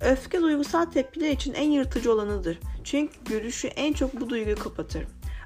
Öfke 0.01 0.41
duygusal 0.41 0.85
tepkiler 0.85 1.31
için 1.31 1.53
en 1.53 1.71
yırtıcı 1.71 2.13
olanıdır. 2.13 2.59
Çünkü 2.83 3.13
görüşü 3.25 3.67
en 3.67 3.93
çok 3.93 4.21
bu 4.21 4.29
duyguyu 4.29 4.55
kapatır. 4.55 5.03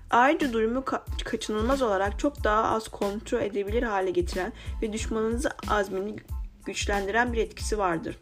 Ayrıca 0.10 0.54
durumu 0.54 0.80
ka- 0.80 1.24
kaçınılmaz 1.24 1.82
olarak 1.82 2.20
çok 2.20 2.44
daha 2.44 2.64
az 2.64 2.88
kontrol 2.88 3.42
edebilir 3.42 3.84
hale 3.84 4.12
getiren 4.12 4.54
ve 4.82 4.94
düşmanınızı 4.94 5.50
azmini 5.70 6.16
güçlendiren 6.66 7.34
bir 7.34 7.38
etkisi 7.38 7.78
vardır. 7.78 8.18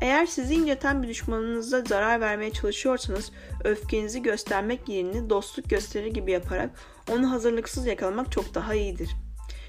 Eğer 0.00 0.26
sizi 0.26 0.54
inciten 0.54 1.02
bir 1.02 1.08
düşmanınıza 1.08 1.80
zarar 1.80 2.20
vermeye 2.20 2.52
çalışıyorsanız 2.52 3.32
öfkenizi 3.64 4.22
göstermek 4.22 4.88
yerine 4.88 5.30
dostluk 5.30 5.70
gösterir 5.70 6.14
gibi 6.14 6.32
yaparak 6.32 6.70
onu 7.10 7.30
hazırlıksız 7.30 7.86
yakalamak 7.86 8.32
çok 8.32 8.54
daha 8.54 8.74
iyidir. 8.74 9.10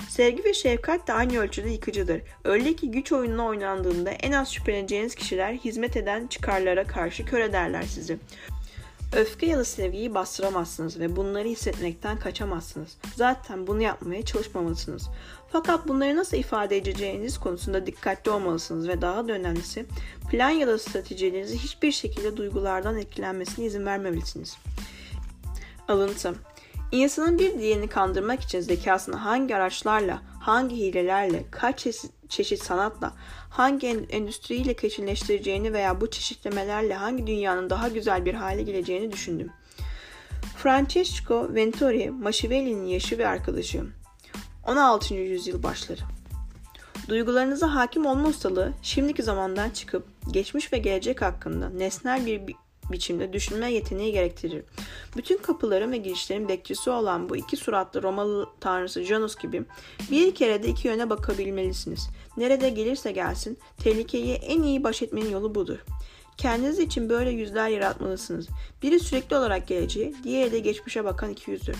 Sevgi 0.09 0.43
ve 0.43 0.53
şefkat 0.53 1.07
de 1.07 1.13
aynı 1.13 1.39
ölçüde 1.39 1.69
yıkıcıdır. 1.69 2.21
Öyle 2.43 2.75
ki 2.75 2.91
güç 2.91 3.11
oyununa 3.11 3.45
oynandığında 3.45 4.09
en 4.09 4.31
az 4.31 4.51
şüpheleneceğiniz 4.53 5.15
kişiler 5.15 5.53
hizmet 5.53 5.97
eden 5.97 6.27
çıkarlara 6.27 6.83
karşı 6.87 7.25
kör 7.25 7.39
ederler 7.39 7.83
sizi. 7.83 8.19
Öfke 9.13 9.45
ya 9.45 9.57
da 9.57 9.65
sevgiyi 9.65 10.13
bastıramazsınız 10.13 10.99
ve 10.99 11.15
bunları 11.15 11.47
hissetmekten 11.47 12.19
kaçamazsınız. 12.19 12.97
Zaten 13.15 13.67
bunu 13.67 13.81
yapmaya 13.81 14.25
çalışmamalısınız. 14.25 15.09
Fakat 15.51 15.87
bunları 15.87 16.15
nasıl 16.15 16.37
ifade 16.37 16.77
edeceğiniz 16.77 17.37
konusunda 17.37 17.85
dikkatli 17.85 18.31
olmalısınız 18.31 18.87
ve 18.87 19.01
daha 19.01 19.27
da 19.27 19.31
önemlisi 19.31 19.85
plan 20.31 20.49
ya 20.49 20.67
da 20.67 20.79
stratejilerinizi 20.79 21.57
hiçbir 21.57 21.91
şekilde 21.91 22.37
duygulardan 22.37 22.97
etkilenmesine 22.97 23.65
izin 23.65 23.85
vermemelisiniz. 23.85 24.57
Alıntı 25.87 26.35
İnsanın 26.91 27.39
bir 27.39 27.59
diğerini 27.59 27.87
kandırmak 27.87 28.41
için 28.41 28.59
zekasını 28.59 29.15
hangi 29.15 29.55
araçlarla, 29.55 30.21
hangi 30.39 30.75
hilelerle, 30.75 31.45
kaç 31.51 31.79
çeşit, 31.79 32.11
çeşit 32.29 32.63
sanatla, 32.63 33.13
hangi 33.49 33.87
endüstriyle 33.87 34.73
keşinleştireceğini 34.73 35.73
veya 35.73 36.01
bu 36.01 36.09
çeşitlemelerle 36.09 36.93
hangi 36.93 37.27
dünyanın 37.27 37.69
daha 37.69 37.87
güzel 37.87 38.25
bir 38.25 38.33
hale 38.33 38.63
geleceğini 38.63 39.11
düşündüm. 39.11 39.49
Francesco 40.57 41.55
Ventori, 41.55 42.11
Machiavelli'nin 42.11 42.85
yaşı 42.85 43.17
ve 43.17 43.27
arkadaşı. 43.27 43.83
16. 44.67 45.13
yüzyıl 45.13 45.63
başları. 45.63 46.01
Duygularınıza 47.09 47.75
hakim 47.75 48.05
olma 48.05 48.27
ustalığı 48.27 48.73
şimdiki 48.81 49.23
zamandan 49.23 49.69
çıkıp 49.69 50.07
geçmiş 50.31 50.73
ve 50.73 50.77
gelecek 50.77 51.21
hakkında 51.21 51.69
nesnel 51.69 52.25
bir 52.25 52.55
biçimde 52.91 53.33
düşünme 53.33 53.71
yeteneği 53.71 54.11
gerektirir. 54.11 54.63
Bütün 55.17 55.37
kapıların 55.37 55.91
ve 55.91 55.97
girişlerin 55.97 56.49
bekçisi 56.49 56.89
olan 56.89 57.29
bu 57.29 57.37
iki 57.37 57.57
suratlı 57.57 58.03
Romalı 58.03 58.49
tanrısı 58.59 59.03
Janus 59.03 59.35
gibi 59.35 59.63
bir 60.11 60.35
kere 60.35 60.63
de 60.63 60.67
iki 60.67 60.87
yöne 60.87 61.09
bakabilmelisiniz. 61.09 62.09
Nerede 62.37 62.69
gelirse 62.69 63.11
gelsin 63.11 63.57
tehlikeyi 63.83 64.33
en 64.33 64.63
iyi 64.63 64.83
baş 64.83 65.01
etmenin 65.01 65.31
yolu 65.31 65.55
budur. 65.55 65.77
Kendiniz 66.37 66.79
için 66.79 67.09
böyle 67.09 67.29
yüzler 67.29 67.69
yaratmalısınız. 67.69 68.47
Biri 68.83 68.99
sürekli 68.99 69.35
olarak 69.35 69.67
geleceği, 69.67 70.15
diğeri 70.23 70.51
de 70.51 70.59
geçmişe 70.59 71.03
bakan 71.03 71.29
iki 71.29 71.51
yüzdür. 71.51 71.75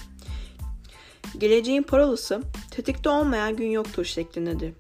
Geleceğin 1.37 1.83
parolası 1.83 2.41
tetikte 2.71 3.09
olmayan 3.09 3.55
gün 3.55 3.69
yoktur 3.69 4.05
şeklindedir. 4.05 4.73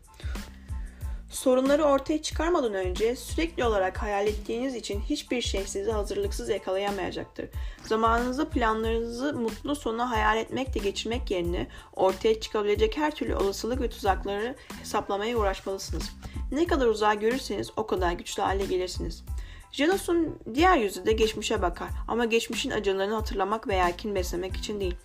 Sorunları 1.29 1.83
ortaya 1.83 2.21
çıkarmadan 2.21 2.73
önce 2.73 3.15
sürekli 3.15 3.63
olarak 3.63 4.01
hayal 4.01 4.27
ettiğiniz 4.27 4.75
için 4.75 4.99
hiçbir 4.99 5.41
şey 5.41 5.63
sizi 5.65 5.91
hazırlıksız 5.91 6.49
yakalayamayacaktır. 6.49 7.49
Zamanınızda 7.83 8.49
planlarınızı 8.49 9.33
mutlu 9.33 9.75
sona 9.75 10.11
hayal 10.11 10.37
etmekle 10.37 10.79
geçirmek 10.79 11.31
yerine 11.31 11.67
ortaya 11.93 12.39
çıkabilecek 12.39 12.97
her 12.97 13.15
türlü 13.15 13.35
olasılık 13.35 13.81
ve 13.81 13.89
tuzakları 13.89 14.55
hesaplamaya 14.79 15.37
uğraşmalısınız. 15.37 16.03
Ne 16.51 16.67
kadar 16.67 16.87
uzağa 16.87 17.13
görürseniz 17.13 17.71
o 17.77 17.87
kadar 17.87 18.11
güçlü 18.11 18.43
hale 18.43 18.65
gelirsiniz. 18.65 19.23
Janus'un 19.71 20.39
diğer 20.53 20.77
yüzü 20.77 21.05
de 21.05 21.11
geçmişe 21.11 21.61
bakar 21.61 21.89
ama 22.07 22.25
geçmişin 22.25 22.71
acılarını 22.71 23.13
hatırlamak 23.13 23.67
veya 23.67 23.97
kin 23.97 24.15
beslemek 24.15 24.55
için 24.55 24.79
değil. 24.79 24.95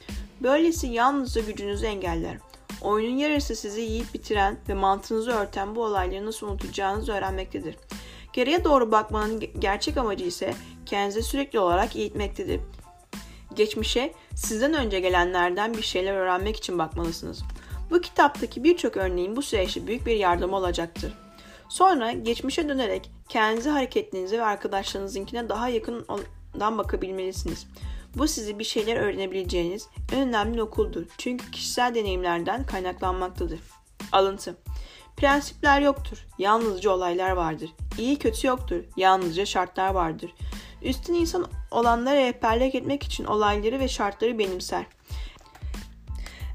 Böylesi 0.41 0.87
yalnızca 0.87 1.41
gücünüzü 1.41 1.87
engeller. 1.87 2.39
Oyunun 2.85 3.17
yarısı 3.17 3.57
sizi 3.57 3.81
yiyip 3.81 4.15
bitiren 4.15 4.57
ve 4.69 4.75
mantığınızı 4.75 5.31
örten 5.31 5.75
bu 5.77 5.85
olayları 5.85 6.27
nasıl 6.27 6.49
unutacağınızı 6.49 7.13
öğrenmektedir. 7.13 7.77
Geriye 8.33 8.65
doğru 8.65 8.93
bakmanın 8.93 9.43
gerçek 9.59 9.97
amacı 9.97 10.25
ise 10.25 10.55
kendinizi 10.87 11.23
sürekli 11.23 11.59
olarak 11.59 11.97
eğitmektedir. 11.97 12.61
Geçmişe 13.55 14.13
sizden 14.35 14.75
önce 14.75 15.01
gelenlerden 15.01 15.75
bir 15.75 15.83
şeyler 15.83 16.15
öğrenmek 16.15 16.57
için 16.57 16.79
bakmalısınız. 16.79 17.43
Bu 17.91 18.01
kitaptaki 18.01 18.65
birçok 18.65 18.97
örneğin 18.97 19.37
bu 19.37 19.43
süreçte 19.43 19.87
büyük 19.87 20.07
bir 20.07 20.17
yardım 20.17 20.53
olacaktır. 20.53 21.13
Sonra 21.69 22.13
geçmişe 22.13 22.69
dönerek 22.69 23.11
kendinizi 23.29 23.71
hareketlerinize 23.71 24.39
ve 24.39 24.45
arkadaşlarınızınkine 24.45 25.49
daha 25.49 25.69
yakından 25.69 26.79
bakabilmelisiniz. 26.79 27.67
Bu 28.17 28.29
sizi 28.29 28.59
bir 28.59 28.65
şeyler 28.65 28.97
öğrenebileceğiniz 28.97 29.89
en 30.13 30.29
önemli 30.29 30.63
okuldur. 30.63 31.07
Çünkü 31.19 31.51
kişisel 31.51 31.95
deneyimlerden 31.95 32.67
kaynaklanmaktadır. 32.67 33.61
Alıntı 34.13 34.57
Prensipler 35.17 35.81
yoktur. 35.81 36.27
Yalnızca 36.39 36.91
olaylar 36.91 37.31
vardır. 37.31 37.71
İyi 37.99 38.19
kötü 38.19 38.47
yoktur. 38.47 38.85
Yalnızca 38.97 39.47
şartlar 39.47 39.95
vardır. 39.95 40.35
Üstün 40.83 41.15
insan 41.15 41.47
olanlara 41.71 42.17
rehberlik 42.17 42.75
etmek 42.75 43.03
için 43.03 43.25
olayları 43.25 43.81
ve 43.81 43.89
şartları 43.89 44.39
benimser. 44.39 44.87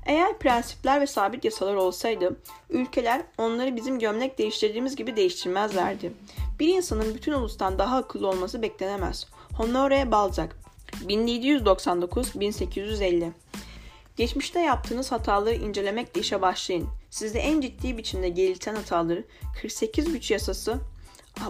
Eğer 0.06 0.40
prensipler 0.40 1.02
ve 1.02 1.08
sabit 1.08 1.46
yasalar 1.46 1.76
olsaydı, 1.76 2.40
ülkeler 2.70 3.22
onları 3.38 3.76
bizim 3.76 4.00
gömlek 4.00 4.38
değiştirdiğimiz 4.38 4.96
gibi 4.96 5.16
değiştirmezlerdi. 5.16 6.14
Bir 6.60 6.68
insanın 6.68 7.16
bütün 7.16 7.34
ulustan 7.34 7.80
daha 7.80 7.98
akıllı 7.98 8.28
olması 8.28 8.62
beklenemez. 8.62 9.28
Honoré 9.58 10.12
Balzac 10.12 10.50
1799-1850 11.08 13.32
Geçmişte 14.20 14.60
yaptığınız 14.60 15.12
hataları 15.12 15.56
incelemekle 15.56 16.22
işe 16.22 16.42
başlayın. 16.42 16.88
Sizde 17.10 17.40
en 17.40 17.62
ciddi 17.62 17.98
biçimde 17.98 18.30
gelişen 18.30 18.76
hataları 18.76 19.24
48 19.62 20.14
güç 20.14 20.32
yasası 20.32 20.78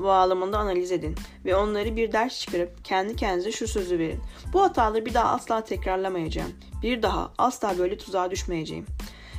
bağlamında 0.01 0.57
analiz 0.57 0.91
edin 0.91 1.15
ve 1.45 1.55
onları 1.55 1.95
bir 1.95 2.11
ders 2.11 2.39
çıkarıp 2.39 2.85
kendi 2.85 3.15
kendinize 3.15 3.51
şu 3.51 3.67
sözü 3.67 3.99
verin. 3.99 4.19
Bu 4.53 4.61
hataları 4.61 5.05
bir 5.05 5.13
daha 5.13 5.29
asla 5.29 5.63
tekrarlamayacağım. 5.63 6.51
Bir 6.83 7.01
daha 7.01 7.33
asla 7.37 7.77
böyle 7.77 7.97
tuzağa 7.97 8.31
düşmeyeceğim. 8.31 8.85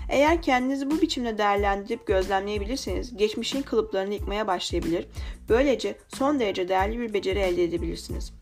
Eğer 0.09 0.43
kendinizi 0.43 0.91
bu 0.91 1.01
biçimde 1.01 1.39
değerlendirip 1.39 2.07
gözlemleyebilirseniz 2.07 3.17
geçmişin 3.17 3.63
kalıplarını 3.63 4.15
yıkmaya 4.15 4.47
başlayabilir. 4.47 5.07
Böylece 5.49 5.99
son 6.09 6.41
derece 6.41 6.69
değerli 6.69 6.99
bir 6.99 7.15
beceri 7.15 7.39
elde 7.39 7.65
edebilirsiniz. 7.65 8.40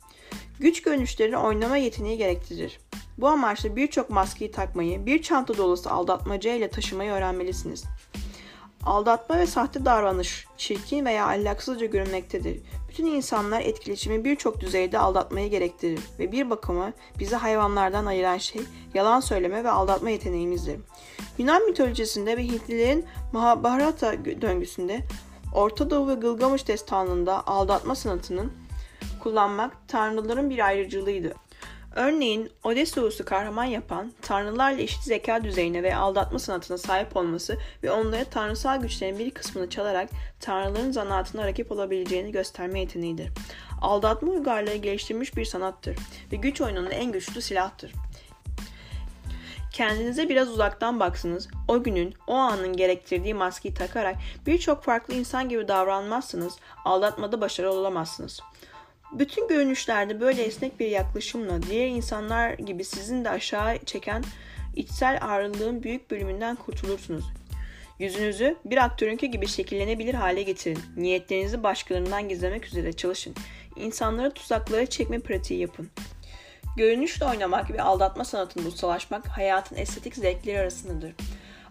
Güç 0.61 0.83
görünüşleri 0.83 1.37
oynama 1.37 1.77
yeteneği 1.77 2.19
gerektirir. 2.19 2.81
Bu 3.19 3.29
amaçla 3.29 3.77
birçok 3.77 4.11
maskeyi 4.11 4.51
takmayı, 4.51 5.07
bir 5.07 5.23
çanta 5.23 5.57
dolusu 5.57 5.91
aldatmaca 5.91 6.55
ile 6.55 6.71
taşımayı 6.71 7.11
öğrenmelisiniz. 7.11 7.85
Aldatma 8.85 9.39
ve 9.39 9.47
sahte 9.47 9.85
davranış 9.85 10.47
çirkin 10.57 11.05
veya 11.05 11.27
ahlaksızca 11.27 11.87
görünmektedir. 11.87 12.61
Bütün 12.89 13.07
insanlar 13.07 13.61
etkileşimi 13.61 14.25
birçok 14.25 14.61
düzeyde 14.61 14.99
aldatmayı 14.99 15.51
gerektirir 15.51 16.01
ve 16.19 16.33
bir 16.33 16.51
bakıma 16.51 16.93
bizi 17.19 17.37
hayvanlardan 17.37 18.07
ayıran 18.07 18.39
şey 18.39 18.63
yalan 18.95 19.21
söyleme 19.21 19.65
ve 19.65 19.71
aldatma 19.71 20.11
yeteneğimizdir. 20.11 20.81
Yunan 21.39 21.67
mitolojisinde 21.67 22.37
ve 22.37 22.45
Hintlilerin 22.45 23.05
Mahabharata 23.33 24.25
döngüsünde 24.25 25.01
Orta 25.55 25.91
Doğu 25.91 26.09
ve 26.09 26.15
Gılgamış 26.15 26.69
destanında 26.69 27.47
aldatma 27.47 27.95
sanatının 27.95 28.53
kullanmak 29.21 29.89
tanrıların 29.89 30.51
bir 30.51 30.67
ayrıcılığıydı. 30.67 31.35
Örneğin 31.95 32.51
Odysseus'u 32.65 33.25
kahraman 33.25 33.65
yapan, 33.65 34.13
tanrılarla 34.23 34.81
eşit 34.81 35.03
zeka 35.03 35.45
düzeyine 35.45 35.83
ve 35.83 35.97
aldatma 35.97 36.39
sanatına 36.39 36.79
sahip 36.79 37.17
olması 37.17 37.59
ve 37.83 37.91
onlara 37.91 38.25
tanrısal 38.25 38.81
güçlerin 38.81 39.19
bir 39.19 39.31
kısmını 39.31 39.71
çalarak 39.71 40.11
tanrıların 40.41 40.91
zanaatına 40.91 41.47
rakip 41.47 41.73
olabileceğini 41.73 42.33
gösterme 42.33 42.81
yeteneğidir. 42.81 43.29
Aldatma 43.81 44.33
uygarlığı 44.33 44.75
geliştirilmiş 44.75 45.37
bir 45.37 45.45
sanattır 45.45 45.97
ve 46.33 46.37
güç 46.37 46.61
oyununun 46.61 46.91
en 46.91 47.13
güçlü 47.13 47.43
silahtır. 47.43 47.93
Kendinize 49.73 50.29
biraz 50.29 50.49
uzaktan 50.49 51.01
baksınız, 51.01 51.49
o 51.69 51.83
günün, 51.83 52.15
o 52.27 52.35
anın 52.35 52.77
gerektirdiği 52.77 53.35
maskeyi 53.35 53.75
takarak 53.75 54.17
birçok 54.47 54.85
farklı 54.85 55.15
insan 55.15 55.49
gibi 55.49 55.69
davranmazsınız, 55.69 56.57
aldatmada 56.85 57.41
başarılı 57.41 57.79
olamazsınız. 57.79 58.41
Bütün 59.13 59.49
görünüşlerde 59.49 60.21
böyle 60.21 60.43
esnek 60.43 60.81
bir 60.81 60.89
yaklaşımla 60.89 61.63
diğer 61.63 61.89
insanlar 61.89 62.53
gibi 62.53 62.85
sizin 62.85 63.25
de 63.25 63.31
aşağı 63.31 63.79
çeken 63.79 64.25
içsel 64.77 65.19
ağırlığın 65.23 65.83
büyük 65.83 66.11
bölümünden 66.11 66.57
kurtulursunuz. 66.57 67.25
Yüzünüzü 67.99 68.57
bir 68.65 68.85
aktörünki 68.85 69.31
gibi 69.31 69.47
şekillenebilir 69.47 70.15
hale 70.15 70.43
getirin. 70.43 70.79
Niyetlerinizi 70.97 71.63
başkalarından 71.63 72.29
gizlemek 72.29 72.67
üzere 72.67 72.93
çalışın. 72.93 73.35
İnsanları 73.77 74.31
tuzaklara 74.31 74.87
çekme 74.87 75.19
pratiği 75.19 75.61
yapın. 75.61 75.91
Görünüşle 76.77 77.27
oynamak 77.27 77.71
ve 77.71 77.83
aldatma 77.83 78.25
sanatında 78.25 78.69
ustalaşmak 78.69 79.29
hayatın 79.29 79.77
estetik 79.77 80.15
zevkleri 80.15 80.59
arasındadır. 80.59 81.15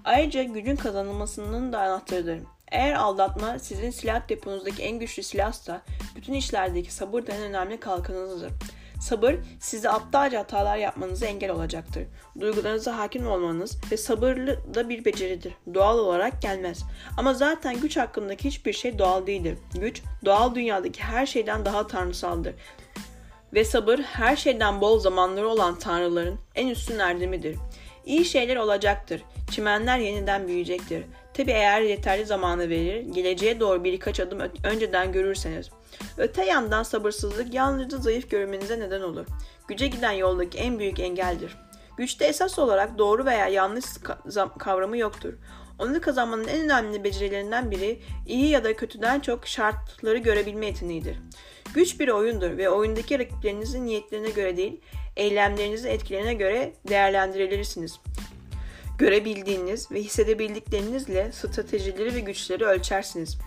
Ayrıca 0.03 0.43
gücün 0.43 0.75
kazanılmasının 0.75 1.73
da 1.73 1.79
anahtarıdır. 1.79 2.39
Eğer 2.71 2.93
aldatma 2.93 3.59
sizin 3.59 3.89
silah 3.89 4.29
deponuzdaki 4.29 4.83
en 4.83 4.99
güçlü 4.99 5.23
silahsa 5.23 5.81
bütün 6.15 6.33
işlerdeki 6.33 6.93
sabır 6.93 7.27
da 7.27 7.31
en 7.31 7.41
önemli 7.41 7.79
kalkanınızdır. 7.79 8.51
Sabır 8.99 9.35
size 9.59 9.89
aptalca 9.89 10.39
hatalar 10.39 10.77
yapmanıza 10.77 11.25
engel 11.25 11.51
olacaktır. 11.51 12.03
Duygularınıza 12.39 12.97
hakim 12.97 13.27
olmanız 13.27 13.77
ve 13.91 13.97
sabırlı 13.97 14.75
da 14.75 14.89
bir 14.89 15.05
beceridir. 15.05 15.53
Doğal 15.73 15.99
olarak 15.99 16.41
gelmez. 16.41 16.83
Ama 17.17 17.33
zaten 17.33 17.81
güç 17.81 17.97
hakkındaki 17.97 18.45
hiçbir 18.45 18.73
şey 18.73 18.99
doğal 18.99 19.27
değildir. 19.27 19.57
Güç 19.73 20.01
doğal 20.25 20.55
dünyadaki 20.55 21.03
her 21.03 21.25
şeyden 21.25 21.65
daha 21.65 21.87
tanrısaldır. 21.87 22.53
Ve 23.53 23.65
sabır 23.65 23.99
her 23.99 24.35
şeyden 24.35 24.81
bol 24.81 24.99
zamanları 24.99 25.47
olan 25.47 25.79
tanrıların 25.79 26.39
en 26.55 26.67
üstün 26.67 26.99
erdemidir. 26.99 27.57
İyi 28.05 28.25
şeyler 28.25 28.55
olacaktır. 28.55 29.21
Çimenler 29.51 29.97
yeniden 29.99 30.47
büyüyecektir. 30.47 31.03
Tabi 31.37 31.51
eğer 31.51 31.81
yeterli 31.81 32.25
zamanı 32.25 32.69
verir, 32.69 32.99
geleceğe 32.99 33.59
doğru 33.59 33.83
birkaç 33.83 34.19
adım 34.19 34.39
önceden 34.63 35.11
görürseniz. 35.11 35.69
Öte 36.17 36.45
yandan 36.45 36.83
sabırsızlık 36.83 37.53
yalnızca 37.53 37.97
zayıf 37.97 38.29
görmenize 38.29 38.79
neden 38.79 39.01
olur. 39.01 39.25
Güce 39.67 39.87
giden 39.87 40.11
yoldaki 40.11 40.57
en 40.57 40.79
büyük 40.79 40.99
engeldir. 40.99 41.57
Güçte 41.97 42.25
esas 42.25 42.59
olarak 42.59 42.97
doğru 42.97 43.25
veya 43.25 43.47
yanlış 43.47 43.85
kavramı 44.59 44.97
yoktur. 44.97 45.33
Onu 45.79 46.01
kazanmanın 46.01 46.47
en 46.47 46.59
önemli 46.59 47.03
becerilerinden 47.03 47.71
biri 47.71 48.01
iyi 48.27 48.49
ya 48.49 48.63
da 48.63 48.75
kötüden 48.75 49.19
çok 49.19 49.47
şartları 49.47 50.17
görebilme 50.17 50.65
yeteneğidir. 50.65 51.17
Güç 51.73 51.99
bir 51.99 52.07
oyundur 52.07 52.57
ve 52.57 52.69
oyundaki 52.69 53.19
rakiplerinizin 53.19 53.85
niyetlerine 53.85 54.29
göre 54.29 54.57
değil, 54.57 54.81
eylemlerinizin 55.15 55.89
etkilerine 55.89 56.33
göre 56.33 56.73
değerlendirilersiniz. 56.87 57.99
Görebildiğiniz 58.97 59.91
ve 59.91 60.01
hissedebildiklerinizle 60.01 61.31
stratejileri 61.31 62.15
ve 62.15 62.19
güçleri 62.19 62.65
ölçersiniz. 62.65 63.37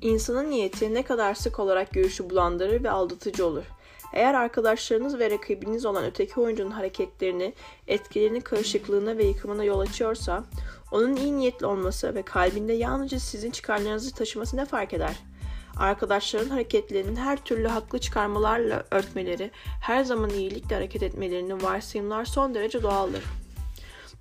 İnsanın 0.00 0.50
niyeti 0.50 0.94
ne 0.94 1.02
kadar 1.02 1.34
sık 1.34 1.58
olarak 1.58 1.92
görüşü 1.92 2.30
bulandırır 2.30 2.84
ve 2.84 2.90
aldatıcı 2.90 3.46
olur. 3.46 3.64
Eğer 4.12 4.34
arkadaşlarınız 4.34 5.18
ve 5.18 5.30
rakibiniz 5.30 5.86
olan 5.86 6.04
öteki 6.04 6.40
oyuncunun 6.40 6.70
hareketlerini, 6.70 7.54
etkilerini 7.88 8.40
karışıklığına 8.40 9.18
ve 9.18 9.24
yıkımına 9.24 9.64
yol 9.64 9.80
açıyorsa, 9.80 10.44
onun 10.92 11.16
iyi 11.16 11.36
niyetli 11.36 11.66
olması 11.66 12.14
ve 12.14 12.22
kalbinde 12.22 12.72
yalnızca 12.72 13.20
sizin 13.20 13.50
çıkarlarınızı 13.50 14.14
taşıması 14.14 14.56
ne 14.56 14.64
fark 14.64 14.94
eder? 14.94 15.16
Arkadaşların 15.76 16.48
hareketlerinin 16.48 17.16
her 17.16 17.44
türlü 17.44 17.68
haklı 17.68 17.98
çıkarmalarla 17.98 18.84
örtmeleri, 18.90 19.50
her 19.82 20.04
zaman 20.04 20.30
iyilikle 20.30 20.74
hareket 20.74 21.02
etmelerinin 21.02 21.62
varsayımlar 21.62 22.24
son 22.24 22.54
derece 22.54 22.82
doğaldır. 22.82 23.39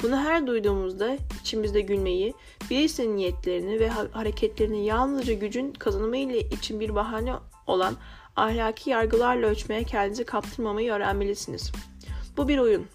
Bunu 0.04 0.18
her 0.18 0.48
duyduğumuzda 0.48 1.18
içimizde 1.42 1.82
gülmeyi, 1.82 2.34
birisinin 2.70 3.18
niyetlerini 3.18 3.80
ve 3.80 3.90
hareketlerini 3.90 4.86
yalnızca 4.86 5.34
gücün 5.34 5.74
kazanımı 5.74 6.18
ile 6.18 6.40
için 6.40 6.80
bir 6.80 6.96
bahane 6.96 7.34
olan 7.68 7.96
ahlaki 8.36 8.90
yargılarla 8.90 9.48
ölçmeye 9.48 9.84
kendinizi 9.84 10.24
kaptırmamayı 10.24 10.92
öğrenmelisiniz. 10.92 11.72
Bu 12.38 12.48
bir 12.48 12.58
oyun. 12.58 12.86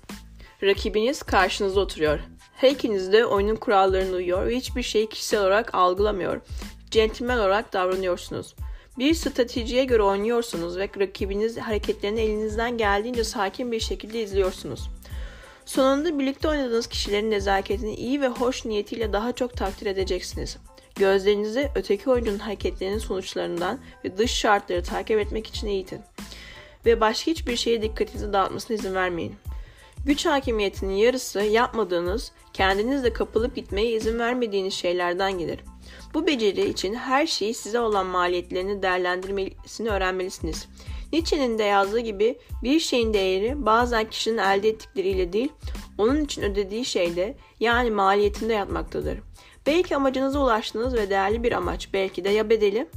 Rakibiniz 0.63 1.23
karşınızda 1.23 1.81
oturuyor. 1.81 2.19
Her 2.57 2.71
ikiniz 2.71 3.13
de 3.13 3.27
oyunun 3.27 3.57
kurallarına 3.57 4.17
uyuyor 4.17 4.47
ve 4.47 4.57
hiçbir 4.57 4.83
şeyi 4.83 5.09
kişisel 5.09 5.41
olarak 5.41 5.75
algılamıyor. 5.75 6.41
Centilmen 6.91 7.39
olarak 7.39 7.73
davranıyorsunuz. 7.73 8.55
Bir 8.99 9.15
stratejiye 9.15 9.85
göre 9.85 10.03
oynuyorsunuz 10.03 10.77
ve 10.77 10.89
rakibiniz 11.01 11.59
hareketlerini 11.59 12.21
elinizden 12.21 12.79
geldiğince 12.79 13.25
sakin 13.25 13.73
bir 13.73 13.81
şekilde 13.81 14.23
izliyorsunuz. 14.23 14.91
Sonunda 15.67 16.19
birlikte 16.19 16.49
oynadığınız 16.49 16.87
kişilerin 16.87 17.31
nezaketini 17.31 17.95
iyi 17.95 18.21
ve 18.21 18.29
hoş 18.29 18.65
niyetiyle 18.65 19.13
daha 19.13 19.33
çok 19.33 19.57
takdir 19.57 19.87
edeceksiniz. 19.87 20.57
Gözlerinizi 20.95 21.71
öteki 21.75 22.11
oyuncunun 22.11 22.39
hareketlerinin 22.39 22.99
sonuçlarından 22.99 23.79
ve 24.05 24.19
dış 24.19 24.31
şartları 24.31 24.83
takip 24.83 25.19
etmek 25.19 25.47
için 25.47 25.67
eğitin. 25.67 26.01
Ve 26.87 27.01
başka 27.01 27.31
hiçbir 27.31 27.57
şeye 27.57 27.83
dikkatinizi 27.83 28.33
dağıtmasına 28.33 28.77
izin 28.77 28.95
vermeyin. 28.95 29.35
Güç 30.07 30.27
hakimiyetinin 30.27 30.95
yarısı 30.95 31.41
yapmadığınız, 31.41 32.33
kendinizle 32.53 33.13
kapılıp 33.13 33.57
gitmeye 33.57 33.91
izin 33.91 34.19
vermediğiniz 34.19 34.75
şeylerden 34.75 35.39
gelir. 35.39 35.61
Bu 36.15 36.27
beceri 36.27 36.71
için 36.71 36.95
her 36.95 37.27
şeyi 37.27 37.55
size 37.55 37.81
olan 37.81 38.07
maliyetlerini 38.07 38.83
değerlendirmesini 38.83 39.91
öğrenmelisiniz. 39.91 40.69
Nietzsche'nin 41.15 41.59
de 41.59 41.63
yazdığı 41.63 42.01
gibi 42.01 42.39
bir 42.63 42.81
şeyin 42.81 43.15
değeri 43.15 43.67
bazen 43.67 44.11
kişinin 44.11 44.39
elde 44.39 44.69
ettikleriyle 44.69 45.33
değil, 45.33 45.53
onun 45.99 46.25
için 46.25 46.43
ödediği 46.43 46.85
şeyde 46.85 47.37
yani 47.61 47.91
maliyetinde 47.91 48.53
yatmaktadır. 48.53 49.19
Belki 49.67 49.97
amacınıza 49.97 50.39
ulaştınız 50.39 50.95
ve 50.95 51.11
değerli 51.11 51.43
bir 51.43 51.53
amaç, 51.53 51.89
belki 51.93 52.25
de 52.25 52.29
ya 52.29 52.51
bedeli. 52.51 52.89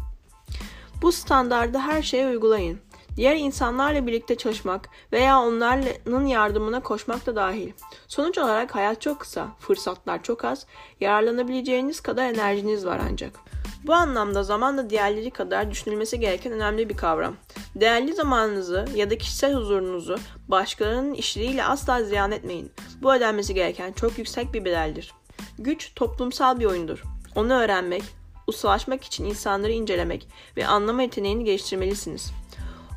Bu 1.02 1.12
standardı 1.12 1.78
her 1.78 2.02
şeye 2.02 2.28
uygulayın. 2.28 2.80
Diğer 3.16 3.36
insanlarla 3.36 4.08
birlikte 4.08 4.36
çalışmak 4.36 4.90
veya 5.12 5.42
onların 5.42 6.26
yardımına 6.26 6.84
koşmak 6.84 7.26
da 7.26 7.36
dahil. 7.36 7.72
Sonuç 8.08 8.38
olarak 8.38 8.76
hayat 8.76 9.02
çok 9.02 9.20
kısa, 9.20 9.48
fırsatlar 9.60 10.24
çok 10.24 10.46
az, 10.46 10.66
yararlanabileceğiniz 11.00 12.02
kadar 12.02 12.30
enerjiniz 12.30 12.86
var 12.86 13.02
ancak. 13.12 13.47
Bu 13.88 13.94
anlamda 13.94 14.44
zaman 14.44 14.78
da 14.78 14.90
diğerleri 14.90 15.32
kadar 15.32 15.72
düşünülmesi 15.72 16.20
gereken 16.20 16.54
önemli 16.54 16.90
bir 16.90 16.98
kavram. 16.98 17.36
Değerli 17.76 18.14
zamanınızı 18.14 18.86
ya 18.96 19.10
da 19.10 19.18
kişisel 19.18 19.54
huzurunuzu 19.54 20.18
başkalarının 20.48 21.14
işleriyle 21.14 21.64
asla 21.64 22.04
ziyan 22.04 22.32
etmeyin. 22.32 22.72
Bu 23.02 23.14
ödenmesi 23.14 23.54
gereken 23.54 23.92
çok 23.92 24.18
yüksek 24.18 24.54
bir 24.54 24.66
bedeldir. 24.66 25.14
Güç 25.60 25.96
toplumsal 25.96 26.60
bir 26.60 26.66
oyundur. 26.66 27.04
Onu 27.36 27.54
öğrenmek, 27.54 28.04
ustalaşmak 28.48 29.04
için 29.04 29.26
insanları 29.26 29.72
incelemek 29.72 30.28
ve 30.58 30.68
anlama 30.68 31.02
yeteneğini 31.02 31.44
geliştirmelisiniz. 31.44 32.32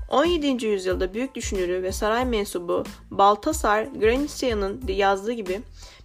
17. 0.09 0.67
yüzyılda 0.67 1.15
büyük 1.15 1.35
düşünürü 1.35 1.83
ve 1.83 1.93
saray 1.93 2.25
mensubu 2.25 2.85
Baltasar 3.11 3.83
Gracia'nın 3.83 4.83
yazdığı 4.89 5.33
gibi 5.33 5.61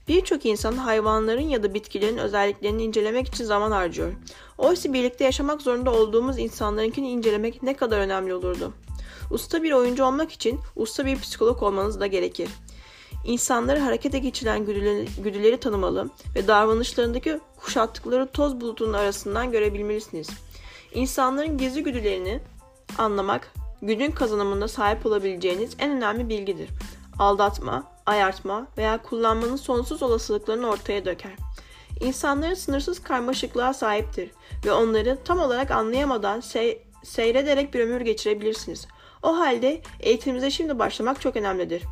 birçok 0.07 0.45
insan 0.45 0.73
hayvanların 0.73 1.49
ya 1.49 1.63
da 1.63 1.73
bitkilerin 1.73 2.17
özelliklerini 2.17 2.83
incelemek 2.83 3.27
için 3.27 3.43
zaman 3.43 3.71
harcıyor. 3.71 4.13
Oysa 4.57 4.93
birlikte 4.93 5.23
yaşamak 5.23 5.61
zorunda 5.61 5.91
olduğumuz 5.93 6.39
insanlarınkini 6.39 7.09
incelemek 7.09 7.63
ne 7.63 7.73
kadar 7.73 7.99
önemli 7.99 8.33
olurdu. 8.33 8.73
Usta 9.31 9.63
bir 9.63 9.71
oyuncu 9.71 10.05
olmak 10.05 10.31
için 10.31 10.59
usta 10.75 11.05
bir 11.05 11.19
psikolog 11.19 11.63
olmanız 11.63 11.99
da 11.99 12.07
gerekir. 12.07 12.49
İnsanları 13.25 13.79
harekete 13.79 14.19
geçiren 14.19 14.65
güdüleri, 14.65 15.07
güdüleri 15.23 15.57
tanımalı 15.57 16.09
ve 16.35 16.47
davranışlarındaki 16.47 17.39
kuşattıkları 17.57 18.27
toz 18.27 18.61
bulutunun 18.61 18.93
arasından 18.93 19.51
görebilmelisiniz. 19.51 20.29
İnsanların 20.93 21.57
gizli 21.57 21.83
güdülerini 21.83 22.39
anlamak 22.97 23.53
gücün 23.81 24.11
kazanımında 24.11 24.67
sahip 24.67 25.05
olabileceğiniz 25.05 25.75
en 25.79 25.91
önemli 25.91 26.29
bilgidir. 26.29 26.69
Aldatma, 27.19 27.94
ayartma 28.05 28.67
veya 28.77 28.97
kullanmanın 28.97 29.55
sonsuz 29.55 30.03
olasılıklarını 30.03 30.67
ortaya 30.67 31.05
döker. 31.05 31.31
İnsanların 32.01 32.53
sınırsız 32.53 33.03
karmaşıklığa 33.03 33.73
sahiptir 33.73 34.31
ve 34.65 34.71
onları 34.71 35.17
tam 35.25 35.39
olarak 35.39 35.71
anlayamadan 35.71 36.39
se 36.39 36.79
seyrederek 37.03 37.73
bir 37.73 37.79
ömür 37.79 38.01
geçirebilirsiniz. 38.01 38.87
O 39.23 39.37
halde 39.37 39.81
eğitimimize 39.99 40.51
şimdi 40.51 40.79
başlamak 40.79 41.21
çok 41.21 41.35
önemlidir. 41.35 41.83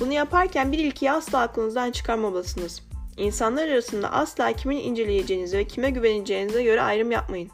Bunu 0.00 0.12
yaparken 0.12 0.72
bir 0.72 0.78
ilkeyi 0.78 1.12
asla 1.12 1.40
aklınızdan 1.40 1.90
çıkarmamalısınız. 1.90 2.82
İnsanlar 3.16 3.68
arasında 3.68 4.12
asla 4.12 4.52
kimin 4.52 4.78
inceleyeceğinize 4.78 5.58
ve 5.58 5.66
kime 5.66 5.90
güveneceğinize 5.90 6.62
göre 6.62 6.82
ayrım 6.82 7.10
yapmayın. 7.10 7.50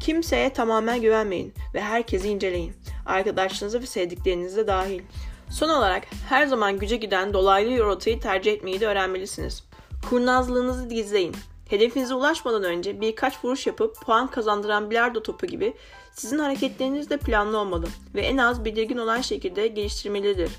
Kimseye 0.00 0.52
tamamen 0.52 1.00
güvenmeyin 1.00 1.54
ve 1.74 1.80
herkesi 1.80 2.28
inceleyin. 2.28 2.72
Arkadaşlarınızı 3.06 3.82
ve 3.82 3.86
sevdikleriniz 3.86 4.56
de 4.56 4.66
dahil. 4.66 5.02
Son 5.50 5.68
olarak 5.68 6.04
her 6.28 6.46
zaman 6.46 6.78
güce 6.78 6.96
giden 6.96 7.32
dolaylı 7.32 7.78
rotayı 7.78 8.20
tercih 8.20 8.52
etmeyi 8.52 8.80
de 8.80 8.86
öğrenmelisiniz. 8.86 9.64
Kurnazlığınızı 10.10 10.88
gizleyin. 10.88 11.36
Hedefinize 11.68 12.14
ulaşmadan 12.14 12.64
önce 12.64 13.00
birkaç 13.00 13.44
vuruş 13.44 13.66
yapıp 13.66 13.96
puan 14.00 14.26
kazandıran 14.26 14.90
bilardo 14.90 15.22
topu 15.22 15.46
gibi 15.46 15.74
sizin 16.12 16.38
hareketleriniz 16.38 17.10
de 17.10 17.16
planlı 17.16 17.58
olmalı 17.58 17.86
ve 18.14 18.20
en 18.20 18.36
az 18.36 18.64
belirgin 18.64 18.98
olan 18.98 19.20
şekilde 19.20 19.66
geliştirmelidir. 19.66 20.50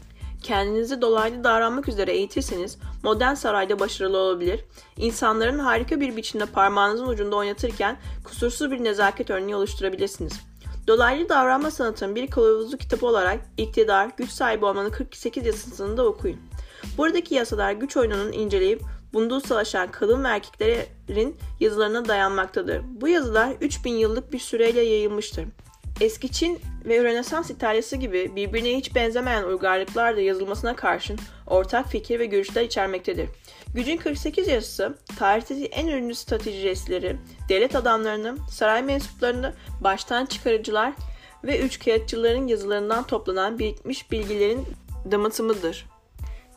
Kendinizi 0.43 1.01
dolaylı 1.01 1.43
davranmak 1.43 1.87
üzere 1.87 2.11
eğitirseniz 2.11 2.77
modern 3.03 3.33
sarayda 3.33 3.79
başarılı 3.79 4.17
olabilir, 4.17 4.65
insanların 4.97 5.59
harika 5.59 5.99
bir 5.99 6.17
biçimde 6.17 6.45
parmağınızın 6.45 7.07
ucunda 7.07 7.35
oynatırken 7.35 7.97
kusursuz 8.23 8.71
bir 8.71 8.83
nezaket 8.83 9.29
örneği 9.29 9.55
oluşturabilirsiniz. 9.55 10.33
Dolaylı 10.87 11.29
davranma 11.29 11.71
sanatının 11.71 12.15
bir 12.15 12.27
kılavuzlu 12.27 12.77
kitabı 12.77 13.05
olarak 13.05 13.39
iktidar, 13.57 14.09
güç 14.17 14.29
sahibi 14.29 14.65
olmanın 14.65 14.89
48 14.89 15.45
yasasını 15.45 15.97
da 15.97 16.05
okuyun. 16.05 16.39
Buradaki 16.97 17.35
yasalar 17.35 17.71
güç 17.71 17.97
oyununun 17.97 18.31
inceleyip 18.31 18.81
bunda 19.13 19.41
savaşan 19.41 19.91
kadın 19.91 20.23
ve 20.23 20.27
erkeklerin 20.27 21.37
yazılarına 21.59 22.07
dayanmaktadır. 22.07 22.81
Bu 23.01 23.07
yazılar 23.07 23.53
3000 23.61 23.91
yıllık 23.91 24.33
bir 24.33 24.39
süreyle 24.39 24.81
yayılmıştır. 24.81 25.45
Eski 26.01 26.31
Çin 26.31 26.59
ve 26.85 27.03
Rönesans 27.03 27.49
İtalyası 27.49 27.95
gibi 27.95 28.35
birbirine 28.35 28.77
hiç 28.77 28.95
benzemeyen 28.95 29.43
uygarlıklar 29.43 30.17
da 30.17 30.21
yazılmasına 30.21 30.75
karşın 30.75 31.19
ortak 31.47 31.87
fikir 31.87 32.19
ve 32.19 32.25
görüşler 32.25 32.63
içermektedir. 32.63 33.29
Gücün 33.73 33.97
48 33.97 34.47
yazısı, 34.47 34.97
tarihteki 35.19 35.65
en 35.65 35.87
ünlü 35.87 36.15
stratejistleri, 36.15 37.17
devlet 37.49 37.75
adamlarını, 37.75 38.37
saray 38.51 38.83
mensuplarını, 38.83 39.53
baştan 39.81 40.25
çıkarıcılar 40.25 40.93
ve 41.43 41.59
üçkağıtçıların 41.59 42.47
yazılarından 42.47 43.03
toplanan 43.03 43.59
birikmiş 43.59 44.11
bilgilerin 44.11 44.65
damıtımıdır. 45.11 45.85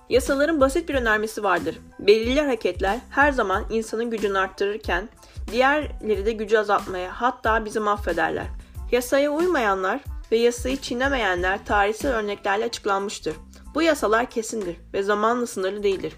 Yasaların 0.09 0.61
basit 0.61 0.88
bir 0.88 0.94
önermesi 0.94 1.42
vardır. 1.42 1.79
Belirli 1.98 2.40
hareketler 2.40 2.98
her 3.11 3.33
zaman 3.33 3.64
insanın 3.70 4.11
gücünü 4.11 4.38
arttırırken 4.38 5.09
diğerleri 5.53 6.26
de 6.26 6.33
gücü 6.33 6.59
azaltmaya 6.59 7.20
hatta 7.20 7.64
bizi 7.64 7.81
mahvederler. 7.81 8.46
Yasaya 8.92 9.31
uymayanlar 9.31 10.00
ve 10.33 10.37
yasayı 10.37 10.76
çiğnemeyenler 10.76 11.66
tarihsel 11.66 12.12
örneklerle 12.12 12.64
açıklanmıştır. 12.64 13.37
Bu 13.74 13.83
yasalar 13.83 14.31
kesindir 14.31 14.76
ve 14.94 15.03
zamanla 15.03 15.46
sınırlı 15.46 15.83
değildir. 15.83 16.12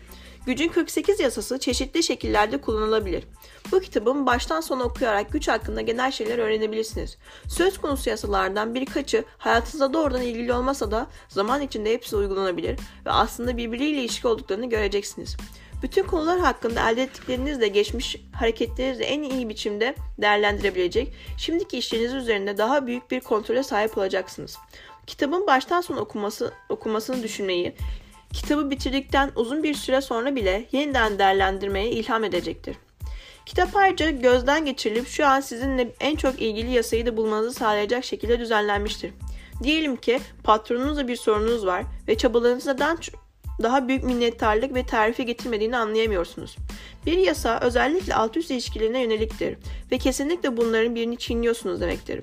Gücün 0.46 0.68
48 0.68 1.20
yasası 1.20 1.58
çeşitli 1.58 2.02
şekillerde 2.02 2.61
kullanılabilir. 2.61 3.24
Bu 3.72 3.80
kitabın 3.80 4.26
baştan 4.26 4.61
sona 4.61 4.82
okuyarak 4.82 5.32
güç 5.32 5.48
hakkında 5.48 5.80
genel 5.80 6.11
şeyler 6.11 6.38
öğrenebilirsiniz. 6.38 7.18
Söz 7.48 7.78
konusu 7.78 8.11
yasalardan 8.11 8.74
birkaçı 8.74 9.24
hayatınızda 9.38 9.92
doğrudan 9.92 10.22
ilgili 10.22 10.52
olmasa 10.52 10.90
da 10.90 11.06
zaman 11.28 11.61
içinde 11.62 11.92
hepsi 11.92 12.16
uygulanabilir 12.16 12.78
ve 13.06 13.11
aslında 13.11 13.56
birbiriyle 13.56 14.00
ilişki 14.00 14.28
olduklarını 14.28 14.68
göreceksiniz. 14.68 15.37
Bütün 15.82 16.02
konular 16.02 16.40
hakkında 16.40 16.90
elde 16.90 17.02
ettiklerinizle 17.02 17.68
geçmiş 17.68 18.16
hareketlerinizi 18.32 19.02
en 19.02 19.22
iyi 19.22 19.48
biçimde 19.48 19.94
değerlendirebilecek, 20.18 21.12
şimdiki 21.38 21.78
işleriniz 21.78 22.14
üzerinde 22.14 22.58
daha 22.58 22.86
büyük 22.86 23.10
bir 23.10 23.20
kontrole 23.20 23.62
sahip 23.62 23.98
olacaksınız. 23.98 24.58
Kitabın 25.06 25.46
baştan 25.46 25.80
sona 25.80 26.00
okuması, 26.00 26.52
okumasını 26.68 27.22
düşünmeyi, 27.22 27.74
kitabı 28.32 28.70
bitirdikten 28.70 29.30
uzun 29.36 29.62
bir 29.62 29.74
süre 29.74 30.00
sonra 30.00 30.36
bile 30.36 30.68
yeniden 30.72 31.18
değerlendirmeye 31.18 31.90
ilham 31.90 32.24
edecektir. 32.24 32.76
Kitap 33.46 33.76
ayrıca 33.76 34.10
gözden 34.10 34.64
geçirilip 34.64 35.08
şu 35.08 35.26
an 35.26 35.40
sizinle 35.40 35.94
en 36.00 36.16
çok 36.16 36.42
ilgili 36.42 36.70
yasayı 36.70 37.06
da 37.06 37.16
bulmanızı 37.16 37.52
sağlayacak 37.52 38.04
şekilde 38.04 38.40
düzenlenmiştir. 38.40 39.12
Diyelim 39.62 39.96
ki 39.96 40.20
patronunuzla 40.44 41.08
bir 41.08 41.16
sorununuz 41.16 41.66
var 41.66 41.84
ve 42.08 42.16
çabalarınız 42.16 42.66
neden 42.66 42.96
daha 43.62 43.88
büyük 43.88 44.04
minnettarlık 44.04 44.74
ve 44.74 44.86
tarifi 44.86 45.26
getirmediğini 45.26 45.76
anlayamıyorsunuz. 45.76 46.56
Bir 47.06 47.18
yasa 47.18 47.60
özellikle 47.60 48.14
alt 48.14 48.36
üst 48.36 48.50
ilişkilerine 48.50 49.02
yöneliktir 49.02 49.56
ve 49.92 49.98
kesinlikle 49.98 50.56
bunların 50.56 50.94
birini 50.94 51.18
çiğniyorsunuz 51.18 51.80
demektir. 51.80 52.20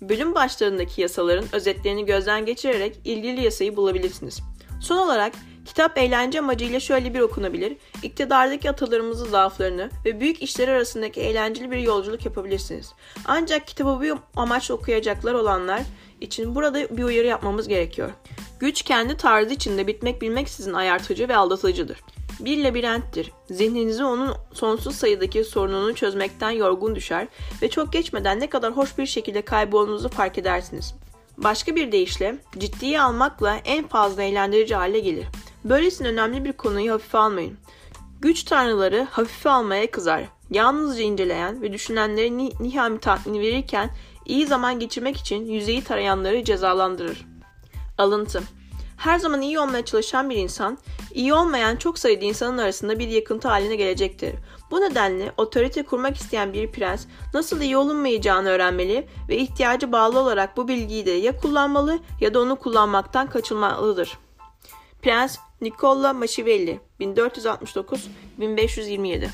Bölüm 0.00 0.34
başlarındaki 0.34 1.00
yasaların 1.00 1.44
özetlerini 1.52 2.06
gözden 2.06 2.46
geçirerek 2.46 2.96
ilgili 3.04 3.44
yasayı 3.44 3.76
bulabilirsiniz. 3.76 4.40
Son 4.80 4.96
olarak 4.96 5.32
kitap 5.66 5.98
eğlence 5.98 6.38
amacıyla 6.38 6.80
şöyle 6.80 7.14
bir 7.14 7.20
okunabilir. 7.20 7.76
İktidardaki 8.02 8.70
atalarımızın 8.70 9.28
zaaflarını 9.28 9.90
ve 10.04 10.20
büyük 10.20 10.42
işler 10.42 10.68
arasındaki 10.68 11.20
eğlenceli 11.20 11.70
bir 11.70 11.78
yolculuk 11.78 12.24
yapabilirsiniz. 12.24 12.92
Ancak 13.24 13.66
kitabı 13.66 14.00
bu 14.00 14.40
amaçla 14.40 14.74
okuyacaklar 14.74 15.34
olanlar 15.34 15.82
için 16.22 16.54
burada 16.54 16.96
bir 16.96 17.04
uyarı 17.04 17.26
yapmamız 17.26 17.68
gerekiyor. 17.68 18.10
Güç 18.60 18.82
kendi 18.82 19.16
tarzı 19.16 19.54
içinde 19.54 19.86
bitmek 19.86 20.22
bilmeksizin 20.22 20.72
ayartıcı 20.72 21.28
ve 21.28 21.36
aldatıcıdır. 21.36 21.98
Bir 22.40 22.64
labirenttir. 22.64 23.32
Zihninizi 23.50 24.04
onun 24.04 24.34
sonsuz 24.52 24.96
sayıdaki 24.96 25.44
sorununu 25.44 25.94
çözmekten 25.94 26.50
yorgun 26.50 26.94
düşer 26.94 27.28
ve 27.62 27.70
çok 27.70 27.92
geçmeden 27.92 28.40
ne 28.40 28.50
kadar 28.50 28.76
hoş 28.76 28.98
bir 28.98 29.06
şekilde 29.06 29.42
kaybolduğunuzu 29.42 30.08
fark 30.08 30.38
edersiniz. 30.38 30.94
Başka 31.36 31.76
bir 31.76 31.92
deyişle 31.92 32.36
ciddiye 32.58 33.00
almakla 33.00 33.56
en 33.64 33.88
fazla 33.88 34.22
eğlendirici 34.22 34.74
hale 34.74 34.98
gelir. 34.98 35.26
Böylesine 35.64 36.08
önemli 36.08 36.44
bir 36.44 36.52
konuyu 36.52 36.92
hafife 36.92 37.18
almayın. 37.18 37.58
Güç 38.20 38.42
tanrıları 38.42 39.06
hafife 39.10 39.50
almaya 39.50 39.90
kızar. 39.90 40.24
Yalnızca 40.50 41.02
inceleyen 41.02 41.62
ve 41.62 41.72
düşünenlere 41.72 42.36
ni 42.36 42.50
nihami 42.60 42.98
tatmin 43.00 43.40
verirken 43.40 43.90
iyi 44.26 44.46
zaman 44.46 44.78
geçirmek 44.78 45.16
için 45.16 45.46
yüzeyi 45.46 45.84
tarayanları 45.84 46.44
cezalandırır. 46.44 47.26
Alıntı 47.98 48.42
her 49.02 49.18
zaman 49.18 49.42
iyi 49.42 49.58
olmaya 49.58 49.84
çalışan 49.84 50.30
bir 50.30 50.36
insan, 50.36 50.78
iyi 51.14 51.34
olmayan 51.34 51.76
çok 51.76 51.98
sayıda 51.98 52.24
insanın 52.24 52.58
arasında 52.58 52.98
bir 52.98 53.08
yakıntı 53.08 53.48
haline 53.48 53.76
gelecektir. 53.76 54.34
Bu 54.70 54.80
nedenle 54.80 55.32
otorite 55.36 55.82
kurmak 55.82 56.16
isteyen 56.16 56.52
bir 56.52 56.72
prens 56.72 57.06
nasıl 57.34 57.60
iyi 57.60 57.76
olunmayacağını 57.76 58.48
öğrenmeli 58.48 59.06
ve 59.28 59.36
ihtiyacı 59.36 59.92
bağlı 59.92 60.18
olarak 60.18 60.56
bu 60.56 60.68
bilgiyi 60.68 61.06
de 61.06 61.10
ya 61.10 61.36
kullanmalı 61.36 61.98
ya 62.20 62.34
da 62.34 62.40
onu 62.40 62.56
kullanmaktan 62.56 63.30
kaçınmalıdır. 63.30 64.18
Prens 65.02 65.38
Nicola 65.60 66.12
Machiavelli 66.12 66.80
1469-1527 67.00 69.28